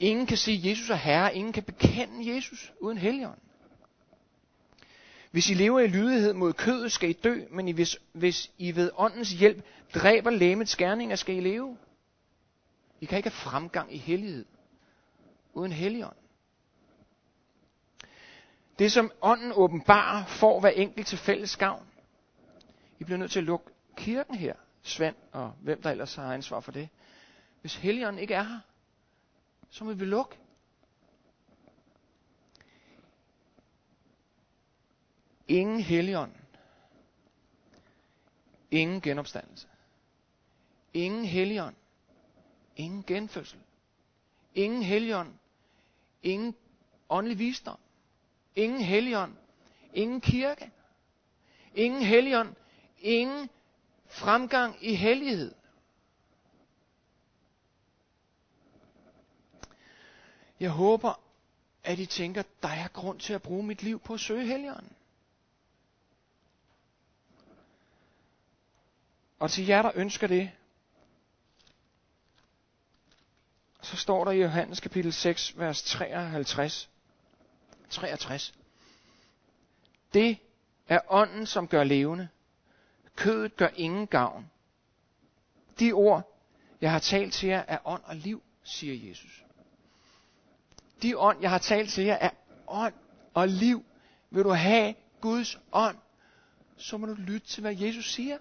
Ingen 0.00 0.26
kan 0.26 0.36
sige, 0.36 0.70
Jesus 0.70 0.90
er 0.90 0.94
Herre. 0.94 1.34
Ingen 1.34 1.52
kan 1.52 1.62
bekende 1.62 2.34
Jesus 2.34 2.72
uden 2.80 2.98
Helligånden. 2.98 3.47
Hvis 5.30 5.50
I 5.50 5.54
lever 5.54 5.80
i 5.80 5.86
lydighed 5.86 6.32
mod 6.32 6.52
kødet, 6.52 6.92
skal 6.92 7.10
I 7.10 7.12
dø, 7.12 7.44
men 7.50 7.74
hvis, 7.74 7.98
hvis 8.12 8.50
I 8.58 8.76
ved 8.76 8.90
åndens 8.96 9.30
hjælp 9.30 9.64
dræber 9.94 10.30
lægemets 10.30 10.76
gerninger, 10.76 11.16
skal 11.16 11.36
I 11.36 11.40
leve. 11.40 11.78
I 13.00 13.04
kan 13.04 13.16
ikke 13.16 13.28
have 13.28 13.50
fremgang 13.50 13.94
i 13.94 13.98
hellighed 13.98 14.44
uden 15.54 15.72
Helligånd. 15.72 16.16
Det, 18.78 18.92
som 18.92 19.10
ånden 19.22 19.52
åbenbarer, 19.54 20.24
får 20.26 20.60
hver 20.60 20.70
enkelt 20.70 21.06
til 21.06 21.18
fælles 21.18 21.56
gavn. 21.56 21.86
I 22.98 23.04
bliver 23.04 23.18
nødt 23.18 23.30
til 23.30 23.38
at 23.38 23.44
lukke 23.44 23.66
kirken 23.96 24.34
her, 24.34 24.54
Svend 24.82 25.16
og 25.32 25.52
hvem 25.62 25.82
der 25.82 25.90
ellers 25.90 26.14
har 26.14 26.34
ansvar 26.34 26.60
for 26.60 26.72
det. 26.72 26.88
Hvis 27.60 27.76
Helligånden 27.76 28.22
ikke 28.22 28.34
er 28.34 28.42
her, 28.42 28.58
så 29.70 29.84
må 29.84 29.92
vi 29.92 30.04
lukke. 30.04 30.36
Ingen 35.48 35.80
helligånd. 35.80 36.32
Ingen 38.70 39.00
genopstandelse. 39.00 39.68
Ingen 40.92 41.24
helligånd. 41.24 41.76
Ingen 42.76 43.02
genfødsel. 43.02 43.58
Ingen 44.54 44.82
helligånd. 44.82 45.34
Ingen 46.22 46.54
åndelig 47.08 47.38
visdom. 47.38 47.78
Ingen 48.56 48.80
helligånd. 48.80 49.36
Ingen 49.94 50.20
kirke. 50.20 50.70
Ingen 51.74 52.02
helligånd. 52.02 52.54
Ingen 52.98 53.48
fremgang 54.06 54.76
i 54.80 54.94
hellighed. 54.94 55.54
Jeg 60.60 60.70
håber, 60.70 61.20
at 61.84 61.98
I 61.98 62.06
tænker, 62.06 62.42
der 62.62 62.68
er 62.68 62.88
grund 62.88 63.20
til 63.20 63.32
at 63.32 63.42
bruge 63.42 63.62
mit 63.62 63.82
liv 63.82 64.00
på 64.00 64.14
at 64.14 64.20
søge 64.20 64.46
helligånden. 64.46 64.97
Og 69.38 69.50
til 69.50 69.66
jer, 69.66 69.82
der 69.82 69.92
ønsker 69.94 70.26
det, 70.26 70.50
så 73.82 73.96
står 73.96 74.24
der 74.24 74.32
i 74.32 74.42
Johannes 74.42 74.80
kapitel 74.80 75.12
6, 75.12 75.58
vers 75.58 75.82
53. 75.82 76.90
63. 77.90 78.54
Det 80.14 80.38
er 80.88 81.00
ånden, 81.08 81.46
som 81.46 81.68
gør 81.68 81.84
levende. 81.84 82.28
Kødet 83.16 83.56
gør 83.56 83.68
ingen 83.76 84.06
gavn. 84.06 84.50
De 85.80 85.92
ord, 85.92 86.42
jeg 86.80 86.92
har 86.92 86.98
talt 86.98 87.32
til 87.32 87.48
jer, 87.48 87.64
er 87.68 87.78
ånd 87.84 88.02
og 88.04 88.16
liv, 88.16 88.42
siger 88.62 89.08
Jesus. 89.08 89.44
De 91.02 91.18
ånd, 91.18 91.38
jeg 91.40 91.50
har 91.50 91.58
talt 91.58 91.90
til 91.90 92.04
jer, 92.04 92.14
er 92.14 92.30
ånd 92.66 92.94
og 93.34 93.48
liv. 93.48 93.84
Vil 94.30 94.44
du 94.44 94.50
have 94.50 94.94
Guds 95.20 95.58
ånd, 95.72 95.96
så 96.76 96.98
må 96.98 97.06
du 97.06 97.14
lytte 97.14 97.46
til, 97.46 97.60
hvad 97.60 97.76
Jesus 97.76 98.12
siger. 98.12 98.38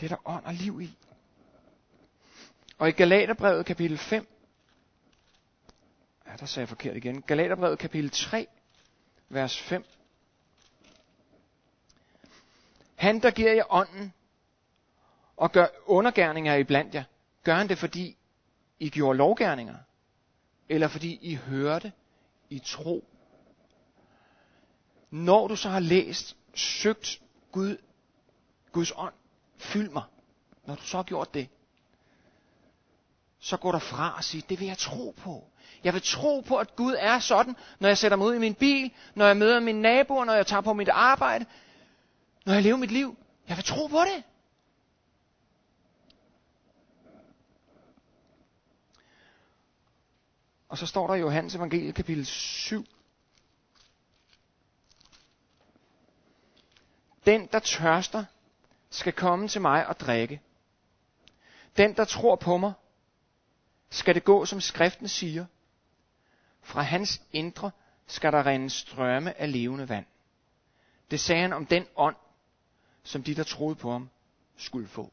Det 0.00 0.12
er 0.12 0.16
der 0.16 0.28
ånd 0.28 0.44
og 0.44 0.54
liv 0.54 0.80
i. 0.80 0.96
Og 2.78 2.88
i 2.88 2.92
Galaterbrevet 2.92 3.66
kapitel 3.66 3.98
5, 3.98 4.28
ja, 6.26 6.36
der 6.36 6.46
sagde 6.46 6.62
jeg 6.62 6.68
forkert 6.68 6.96
igen. 6.96 7.22
Galaterbrevet 7.22 7.78
kapitel 7.78 8.10
3, 8.10 8.46
vers 9.28 9.58
5. 9.60 9.84
Han, 12.94 13.20
der 13.22 13.30
giver 13.30 13.52
jer 13.52 13.64
ånden 13.70 14.12
og 15.36 15.52
gør 15.52 15.66
undergærninger 15.86 16.54
iblandt 16.54 16.94
jer, 16.94 17.04
gør 17.44 17.54
han 17.54 17.68
det, 17.68 17.78
fordi 17.78 18.16
I 18.78 18.90
gjorde 18.90 19.16
lovgærninger, 19.16 19.76
eller 20.68 20.88
fordi 20.88 21.18
I 21.22 21.34
hørte 21.34 21.92
i 22.50 22.58
tro. 22.58 23.04
Når 25.10 25.48
du 25.48 25.56
så 25.56 25.68
har 25.68 25.80
læst, 25.80 26.36
søgt 26.54 27.22
Gud, 27.52 27.76
Guds 28.72 28.92
ånd, 28.96 29.14
fyld 29.58 29.90
mig. 29.90 30.02
Når 30.66 30.74
du 30.74 30.82
så 30.82 30.96
har 30.96 31.04
gjort 31.04 31.34
det, 31.34 31.48
så 33.40 33.56
går 33.56 33.72
der 33.72 33.78
fra 33.78 34.14
og 34.16 34.24
siger, 34.24 34.46
det 34.48 34.60
vil 34.60 34.66
jeg 34.66 34.78
tro 34.78 35.14
på. 35.18 35.44
Jeg 35.84 35.94
vil 35.94 36.02
tro 36.02 36.40
på, 36.40 36.56
at 36.56 36.76
Gud 36.76 36.94
er 36.98 37.18
sådan, 37.18 37.56
når 37.78 37.88
jeg 37.88 37.98
sætter 37.98 38.16
mig 38.16 38.26
ud 38.26 38.34
i 38.34 38.38
min 38.38 38.54
bil, 38.54 38.92
når 39.14 39.26
jeg 39.26 39.36
møder 39.36 39.60
mine 39.60 39.80
naboer, 39.80 40.24
når 40.24 40.34
jeg 40.34 40.46
tager 40.46 40.60
på 40.60 40.72
mit 40.72 40.88
arbejde, 40.88 41.46
når 42.46 42.52
jeg 42.52 42.62
lever 42.62 42.76
mit 42.76 42.90
liv. 42.90 43.16
Jeg 43.48 43.56
vil 43.56 43.64
tro 43.64 43.86
på 43.86 43.98
det. 43.98 44.24
Og 50.68 50.78
så 50.78 50.86
står 50.86 51.06
der 51.06 51.14
i 51.14 51.20
Johannes 51.20 51.54
evangeliet 51.54 51.94
kapitel 51.94 52.26
7. 52.26 52.84
Den, 57.26 57.46
der 57.52 57.58
tørster, 57.58 58.24
skal 58.90 59.12
komme 59.12 59.48
til 59.48 59.60
mig 59.60 59.86
og 59.86 60.00
drikke. 60.00 60.40
Den, 61.76 61.96
der 61.96 62.04
tror 62.04 62.36
på 62.36 62.56
mig, 62.56 62.72
skal 63.90 64.14
det 64.14 64.24
gå, 64.24 64.44
som 64.44 64.60
skriften 64.60 65.08
siger. 65.08 65.46
Fra 66.62 66.82
hans 66.82 67.22
indre 67.32 67.70
skal 68.06 68.32
der 68.32 68.46
rende 68.46 68.70
strømme 68.70 69.40
af 69.40 69.52
levende 69.52 69.88
vand. 69.88 70.06
Det 71.10 71.20
sagde 71.20 71.42
han 71.42 71.52
om 71.52 71.66
den 71.66 71.86
ånd, 71.96 72.16
som 73.02 73.22
de, 73.22 73.34
der 73.34 73.42
troede 73.42 73.74
på 73.74 73.92
ham, 73.92 74.10
skulle 74.56 74.88
få. 74.88 75.12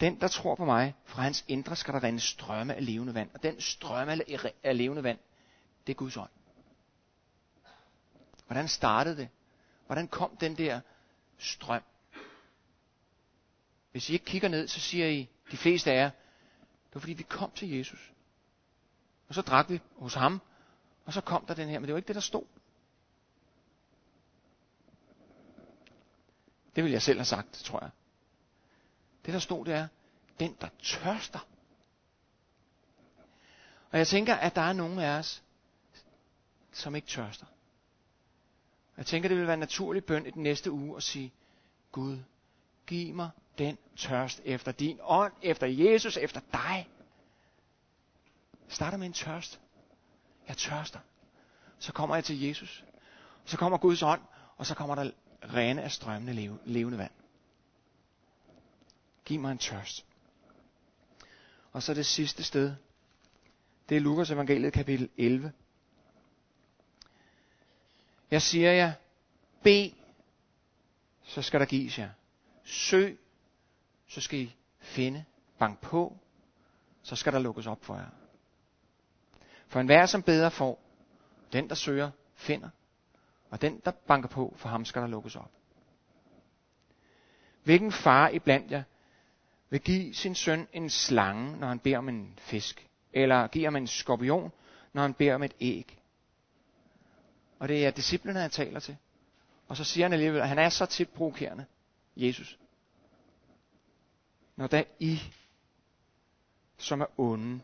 Den, 0.00 0.20
der 0.20 0.28
tror 0.28 0.54
på 0.54 0.64
mig, 0.64 0.94
fra 1.04 1.22
hans 1.22 1.44
indre 1.48 1.76
skal 1.76 1.94
der 1.94 2.02
rende 2.02 2.20
strømme 2.20 2.74
af 2.74 2.86
levende 2.86 3.14
vand. 3.14 3.30
Og 3.34 3.42
den 3.42 3.60
strømme 3.60 4.12
af 4.62 4.76
levende 4.76 5.02
vand, 5.02 5.18
det 5.86 5.92
er 5.92 5.96
Guds 5.96 6.16
ånd. 6.16 6.30
Hvordan 8.46 8.68
startede 8.68 9.16
det? 9.16 9.28
Hvordan 9.90 10.08
kom 10.08 10.36
den 10.36 10.56
der 10.58 10.80
strøm? 11.38 11.82
Hvis 13.90 14.10
I 14.10 14.12
ikke 14.12 14.24
kigger 14.24 14.48
ned, 14.48 14.68
så 14.68 14.80
siger 14.80 15.08
I, 15.08 15.28
de 15.50 15.56
fleste 15.56 15.90
af 15.90 15.96
jer, 15.96 16.10
det 16.60 16.94
var 16.94 17.00
fordi 17.00 17.12
vi 17.12 17.22
kom 17.22 17.50
til 17.50 17.70
Jesus. 17.70 18.12
Og 19.28 19.34
så 19.34 19.42
drak 19.42 19.70
vi 19.70 19.80
hos 19.96 20.14
ham, 20.14 20.40
og 21.04 21.12
så 21.12 21.20
kom 21.20 21.46
der 21.46 21.54
den 21.54 21.68
her, 21.68 21.78
men 21.78 21.86
det 21.86 21.92
var 21.92 21.98
ikke 21.98 22.08
det, 22.08 22.14
der 22.14 22.20
stod. 22.20 22.44
Det 26.76 26.84
vil 26.84 26.92
jeg 26.92 27.02
selv 27.02 27.18
have 27.18 27.24
sagt, 27.24 27.52
tror 27.52 27.80
jeg. 27.80 27.90
Det, 29.26 29.34
der 29.34 29.40
stod, 29.40 29.64
det 29.64 29.74
er, 29.74 29.88
den, 30.40 30.56
der 30.60 30.68
tørster. 30.82 31.48
Og 33.90 33.98
jeg 33.98 34.06
tænker, 34.06 34.34
at 34.34 34.54
der 34.54 34.62
er 34.62 34.72
nogen 34.72 34.98
af 34.98 35.18
os, 35.18 35.42
som 36.72 36.94
ikke 36.96 37.08
tørster. 37.08 37.46
Jeg 39.00 39.06
tænker, 39.06 39.28
det 39.28 39.38
vil 39.38 39.46
være 39.46 39.54
en 39.54 39.60
naturlig 39.60 40.04
bøn 40.04 40.26
i 40.26 40.30
den 40.30 40.42
næste 40.42 40.70
uge 40.70 40.96
at 40.96 41.02
sige, 41.02 41.32
Gud, 41.92 42.18
giv 42.86 43.14
mig 43.14 43.30
den 43.58 43.78
tørst 43.96 44.42
efter 44.44 44.72
din 44.72 44.98
ånd, 45.02 45.32
efter 45.42 45.66
Jesus, 45.66 46.16
efter 46.16 46.40
dig. 46.52 46.88
Starter 48.68 48.98
med 48.98 49.06
en 49.06 49.12
tørst. 49.12 49.60
Jeg 50.48 50.56
tørster. 50.56 50.98
Så 51.78 51.92
kommer 51.92 52.14
jeg 52.14 52.24
til 52.24 52.40
Jesus. 52.40 52.84
Så 53.44 53.56
kommer 53.56 53.78
Guds 53.78 54.02
ånd, 54.02 54.20
og 54.56 54.66
så 54.66 54.74
kommer 54.74 54.94
der 54.94 55.10
rene 55.54 55.82
af 55.82 55.92
strømmende 55.92 56.58
levende 56.64 56.98
vand. 56.98 57.12
Giv 59.24 59.40
mig 59.40 59.52
en 59.52 59.58
tørst. 59.58 60.06
Og 61.72 61.82
så 61.82 61.94
det 61.94 62.06
sidste 62.06 62.42
sted. 62.42 62.74
Det 63.88 63.96
er 63.96 64.00
Lukas 64.00 64.30
evangeliet 64.30 64.72
kapitel 64.72 65.08
11. 65.16 65.52
Jeg 68.30 68.42
siger 68.42 68.72
jer, 68.72 68.92
bed, 69.62 69.90
så 71.22 71.42
skal 71.42 71.60
der 71.60 71.66
gives 71.66 71.98
jer. 71.98 72.10
Søg, 72.64 73.18
så 74.08 74.20
skal 74.20 74.38
I 74.38 74.56
finde. 74.78 75.24
Bank 75.58 75.80
på, 75.80 76.16
så 77.02 77.16
skal 77.16 77.32
der 77.32 77.38
lukkes 77.38 77.66
op 77.66 77.84
for 77.84 77.96
jer. 77.96 78.10
For 79.68 79.80
enhver 79.80 80.06
som 80.06 80.22
beder 80.22 80.48
får, 80.48 80.82
den 81.52 81.68
der 81.68 81.74
søger, 81.74 82.10
finder. 82.34 82.68
Og 83.50 83.62
den 83.62 83.80
der 83.84 83.90
banker 83.90 84.28
på, 84.28 84.54
for 84.56 84.68
ham 84.68 84.84
skal 84.84 85.02
der 85.02 85.08
lukkes 85.08 85.36
op. 85.36 85.50
Hvilken 87.64 87.92
far 87.92 88.28
iblandt 88.28 88.70
jer 88.70 88.82
vil 89.70 89.80
give 89.80 90.14
sin 90.14 90.34
søn 90.34 90.68
en 90.72 90.90
slange, 90.90 91.56
når 91.56 91.68
han 91.68 91.78
beder 91.78 91.98
om 91.98 92.08
en 92.08 92.38
fisk? 92.38 92.88
Eller 93.12 93.46
giver 93.46 93.66
ham 93.66 93.76
en 93.76 93.86
skorpion, 93.86 94.52
når 94.92 95.02
han 95.02 95.14
beder 95.14 95.34
om 95.34 95.42
et 95.42 95.54
æg? 95.60 95.99
Og 97.60 97.68
det 97.68 97.86
er 97.86 97.90
disciplene, 97.90 98.40
han 98.40 98.50
taler 98.50 98.80
til. 98.80 98.96
Og 99.68 99.76
så 99.76 99.84
siger 99.84 100.04
han 100.04 100.12
alligevel, 100.12 100.40
at 100.40 100.48
han 100.48 100.58
er 100.58 100.68
så 100.68 100.86
tit 100.86 101.08
provokerende, 101.08 101.64
Jesus. 102.16 102.58
Når 104.56 104.66
da 104.66 104.84
I, 104.98 105.20
som 106.78 107.00
er 107.00 107.06
onde, 107.20 107.60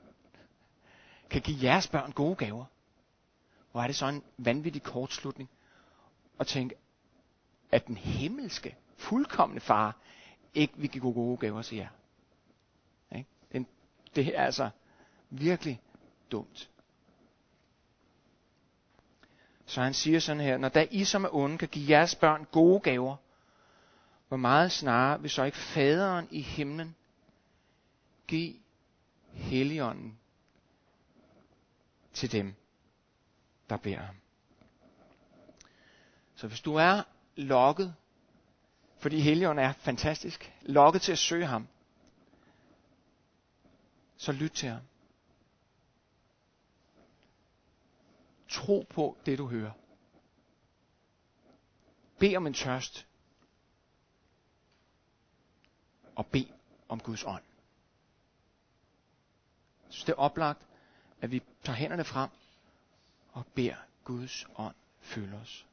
kan 1.30 1.42
give 1.42 1.58
jeres 1.62 1.88
børn 1.88 2.12
gode 2.12 2.36
gaver, 2.36 2.64
hvor 3.72 3.82
er 3.82 3.86
det 3.86 3.96
så 3.96 4.06
en 4.08 4.22
vanvittig 4.38 4.82
kortslutning 4.82 5.50
at 6.40 6.46
tænke, 6.46 6.74
at 7.72 7.86
den 7.86 7.96
himmelske, 7.96 8.76
fuldkommende 8.96 9.60
far 9.60 9.96
ikke 10.54 10.74
vil 10.76 10.90
give 10.90 11.12
gode 11.12 11.36
gaver 11.36 11.62
til 11.62 11.76
jer. 11.78 11.88
Det, 13.52 13.66
det 14.14 14.38
er 14.38 14.42
altså 14.44 14.70
virkelig 15.30 15.80
dumt. 16.32 16.70
Så 19.66 19.82
han 19.82 19.94
siger 19.94 20.20
sådan 20.20 20.42
her, 20.42 20.58
når 20.58 20.68
da 20.68 20.86
I 20.90 21.04
som 21.04 21.24
er 21.24 21.34
onde 21.34 21.58
kan 21.58 21.68
give 21.68 21.90
jeres 21.90 22.14
børn 22.14 22.44
gode 22.52 22.80
gaver, 22.80 23.16
hvor 24.28 24.36
meget 24.36 24.72
snarere 24.72 25.20
vil 25.20 25.30
så 25.30 25.44
ikke 25.44 25.58
faderen 25.58 26.28
i 26.30 26.40
himlen 26.40 26.94
give 28.26 28.54
Helligånden 29.32 30.18
til 32.12 32.32
dem, 32.32 32.54
der 33.70 33.76
beder 33.76 33.98
ham. 33.98 34.14
Så 36.34 36.46
hvis 36.48 36.60
du 36.60 36.74
er 36.74 37.02
lokket, 37.36 37.94
fordi 38.98 39.20
Helligånden 39.20 39.64
er 39.64 39.72
fantastisk, 39.72 40.52
lokket 40.62 41.02
til 41.02 41.12
at 41.12 41.18
søge 41.18 41.46
ham, 41.46 41.68
så 44.16 44.32
lyt 44.32 44.50
til 44.50 44.68
ham. 44.68 44.82
Tro 48.48 48.86
på 48.90 49.16
det, 49.26 49.38
du 49.38 49.46
hører. 49.46 49.72
Bed 52.18 52.36
om 52.36 52.46
en 52.46 52.54
tørst. 52.54 53.06
Og 56.14 56.26
bed 56.26 56.46
om 56.88 57.00
Guds 57.00 57.24
ånd. 57.24 57.42
Jeg 59.84 59.92
synes, 59.92 60.04
det 60.04 60.12
er 60.12 60.16
oplagt, 60.16 60.66
at 61.20 61.30
vi 61.30 61.42
tager 61.64 61.76
hænderne 61.76 62.04
frem 62.04 62.30
og 63.32 63.46
beder 63.46 63.76
Guds 64.04 64.46
ånd 64.56 64.74
fylde 65.00 65.36
os. 65.36 65.66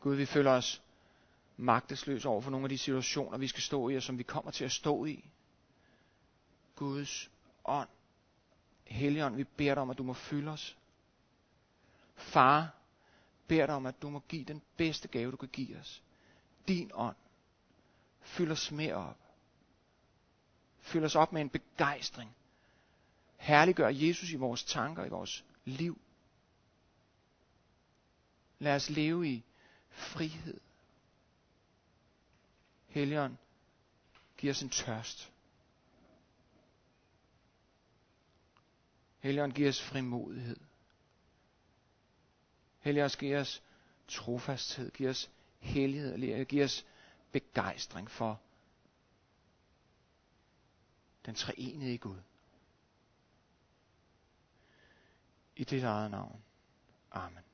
Gud, 0.00 0.14
vi 0.14 0.26
føler 0.26 0.50
os 0.50 0.82
magtesløs 1.58 2.24
over 2.24 2.40
for 2.40 2.50
nogle 2.50 2.64
af 2.64 2.68
de 2.68 2.78
situationer, 2.78 3.38
vi 3.38 3.48
skal 3.48 3.62
stå 3.62 3.88
i, 3.88 3.96
og 3.96 4.02
som 4.02 4.18
vi 4.18 4.22
kommer 4.22 4.50
til 4.50 4.64
at 4.64 4.72
stå 4.72 5.04
i. 5.04 5.24
Guds 6.76 7.30
ånd, 7.64 7.88
Helligånd, 8.84 9.36
vi 9.36 9.44
beder 9.44 9.74
dig 9.74 9.82
om, 9.82 9.90
at 9.90 9.98
du 9.98 10.02
må 10.02 10.12
fylde 10.12 10.50
os. 10.50 10.76
Far, 12.14 12.74
beder 13.46 13.66
dig 13.66 13.74
om, 13.74 13.86
at 13.86 14.02
du 14.02 14.10
må 14.10 14.22
give 14.28 14.44
den 14.44 14.62
bedste 14.76 15.08
gave, 15.08 15.30
du 15.30 15.36
kan 15.36 15.48
give 15.48 15.78
os. 15.78 16.02
Din 16.68 16.90
ånd. 16.94 17.16
Fyld 18.20 18.50
os 18.50 18.70
mere 18.70 18.94
op. 18.94 19.18
Fyld 20.80 21.04
os 21.04 21.16
op 21.16 21.32
med 21.32 21.40
en 21.40 21.50
begejstring. 21.50 22.34
Herliggør 23.36 23.88
Jesus 23.88 24.30
i 24.30 24.36
vores 24.36 24.64
tanker, 24.64 25.04
i 25.04 25.08
vores 25.08 25.44
liv. 25.64 25.98
Lad 28.58 28.74
os 28.74 28.90
leve 28.90 29.28
i 29.28 29.44
frihed. 29.90 30.60
Helligånd, 32.88 33.36
giv 34.36 34.50
os 34.50 34.62
en 34.62 34.70
tørst. 34.70 35.32
Helligånd, 39.18 39.52
giv 39.52 39.68
os 39.68 39.82
frimodighed. 39.82 40.56
Helligånd, 42.78 43.18
giv 43.18 43.36
os 43.36 43.62
trofasthed, 44.08 44.90
giv 44.90 45.08
os 45.08 45.30
hellighed, 45.58 46.44
giv 46.44 46.64
os 46.64 46.86
begejstring 47.32 48.10
for 48.10 48.40
den 51.26 51.34
treenede 51.34 51.98
Gud. 51.98 52.20
I 55.56 55.64
dit 55.64 55.82
eget 55.82 56.10
navn. 56.10 56.42
Amen. 57.10 57.47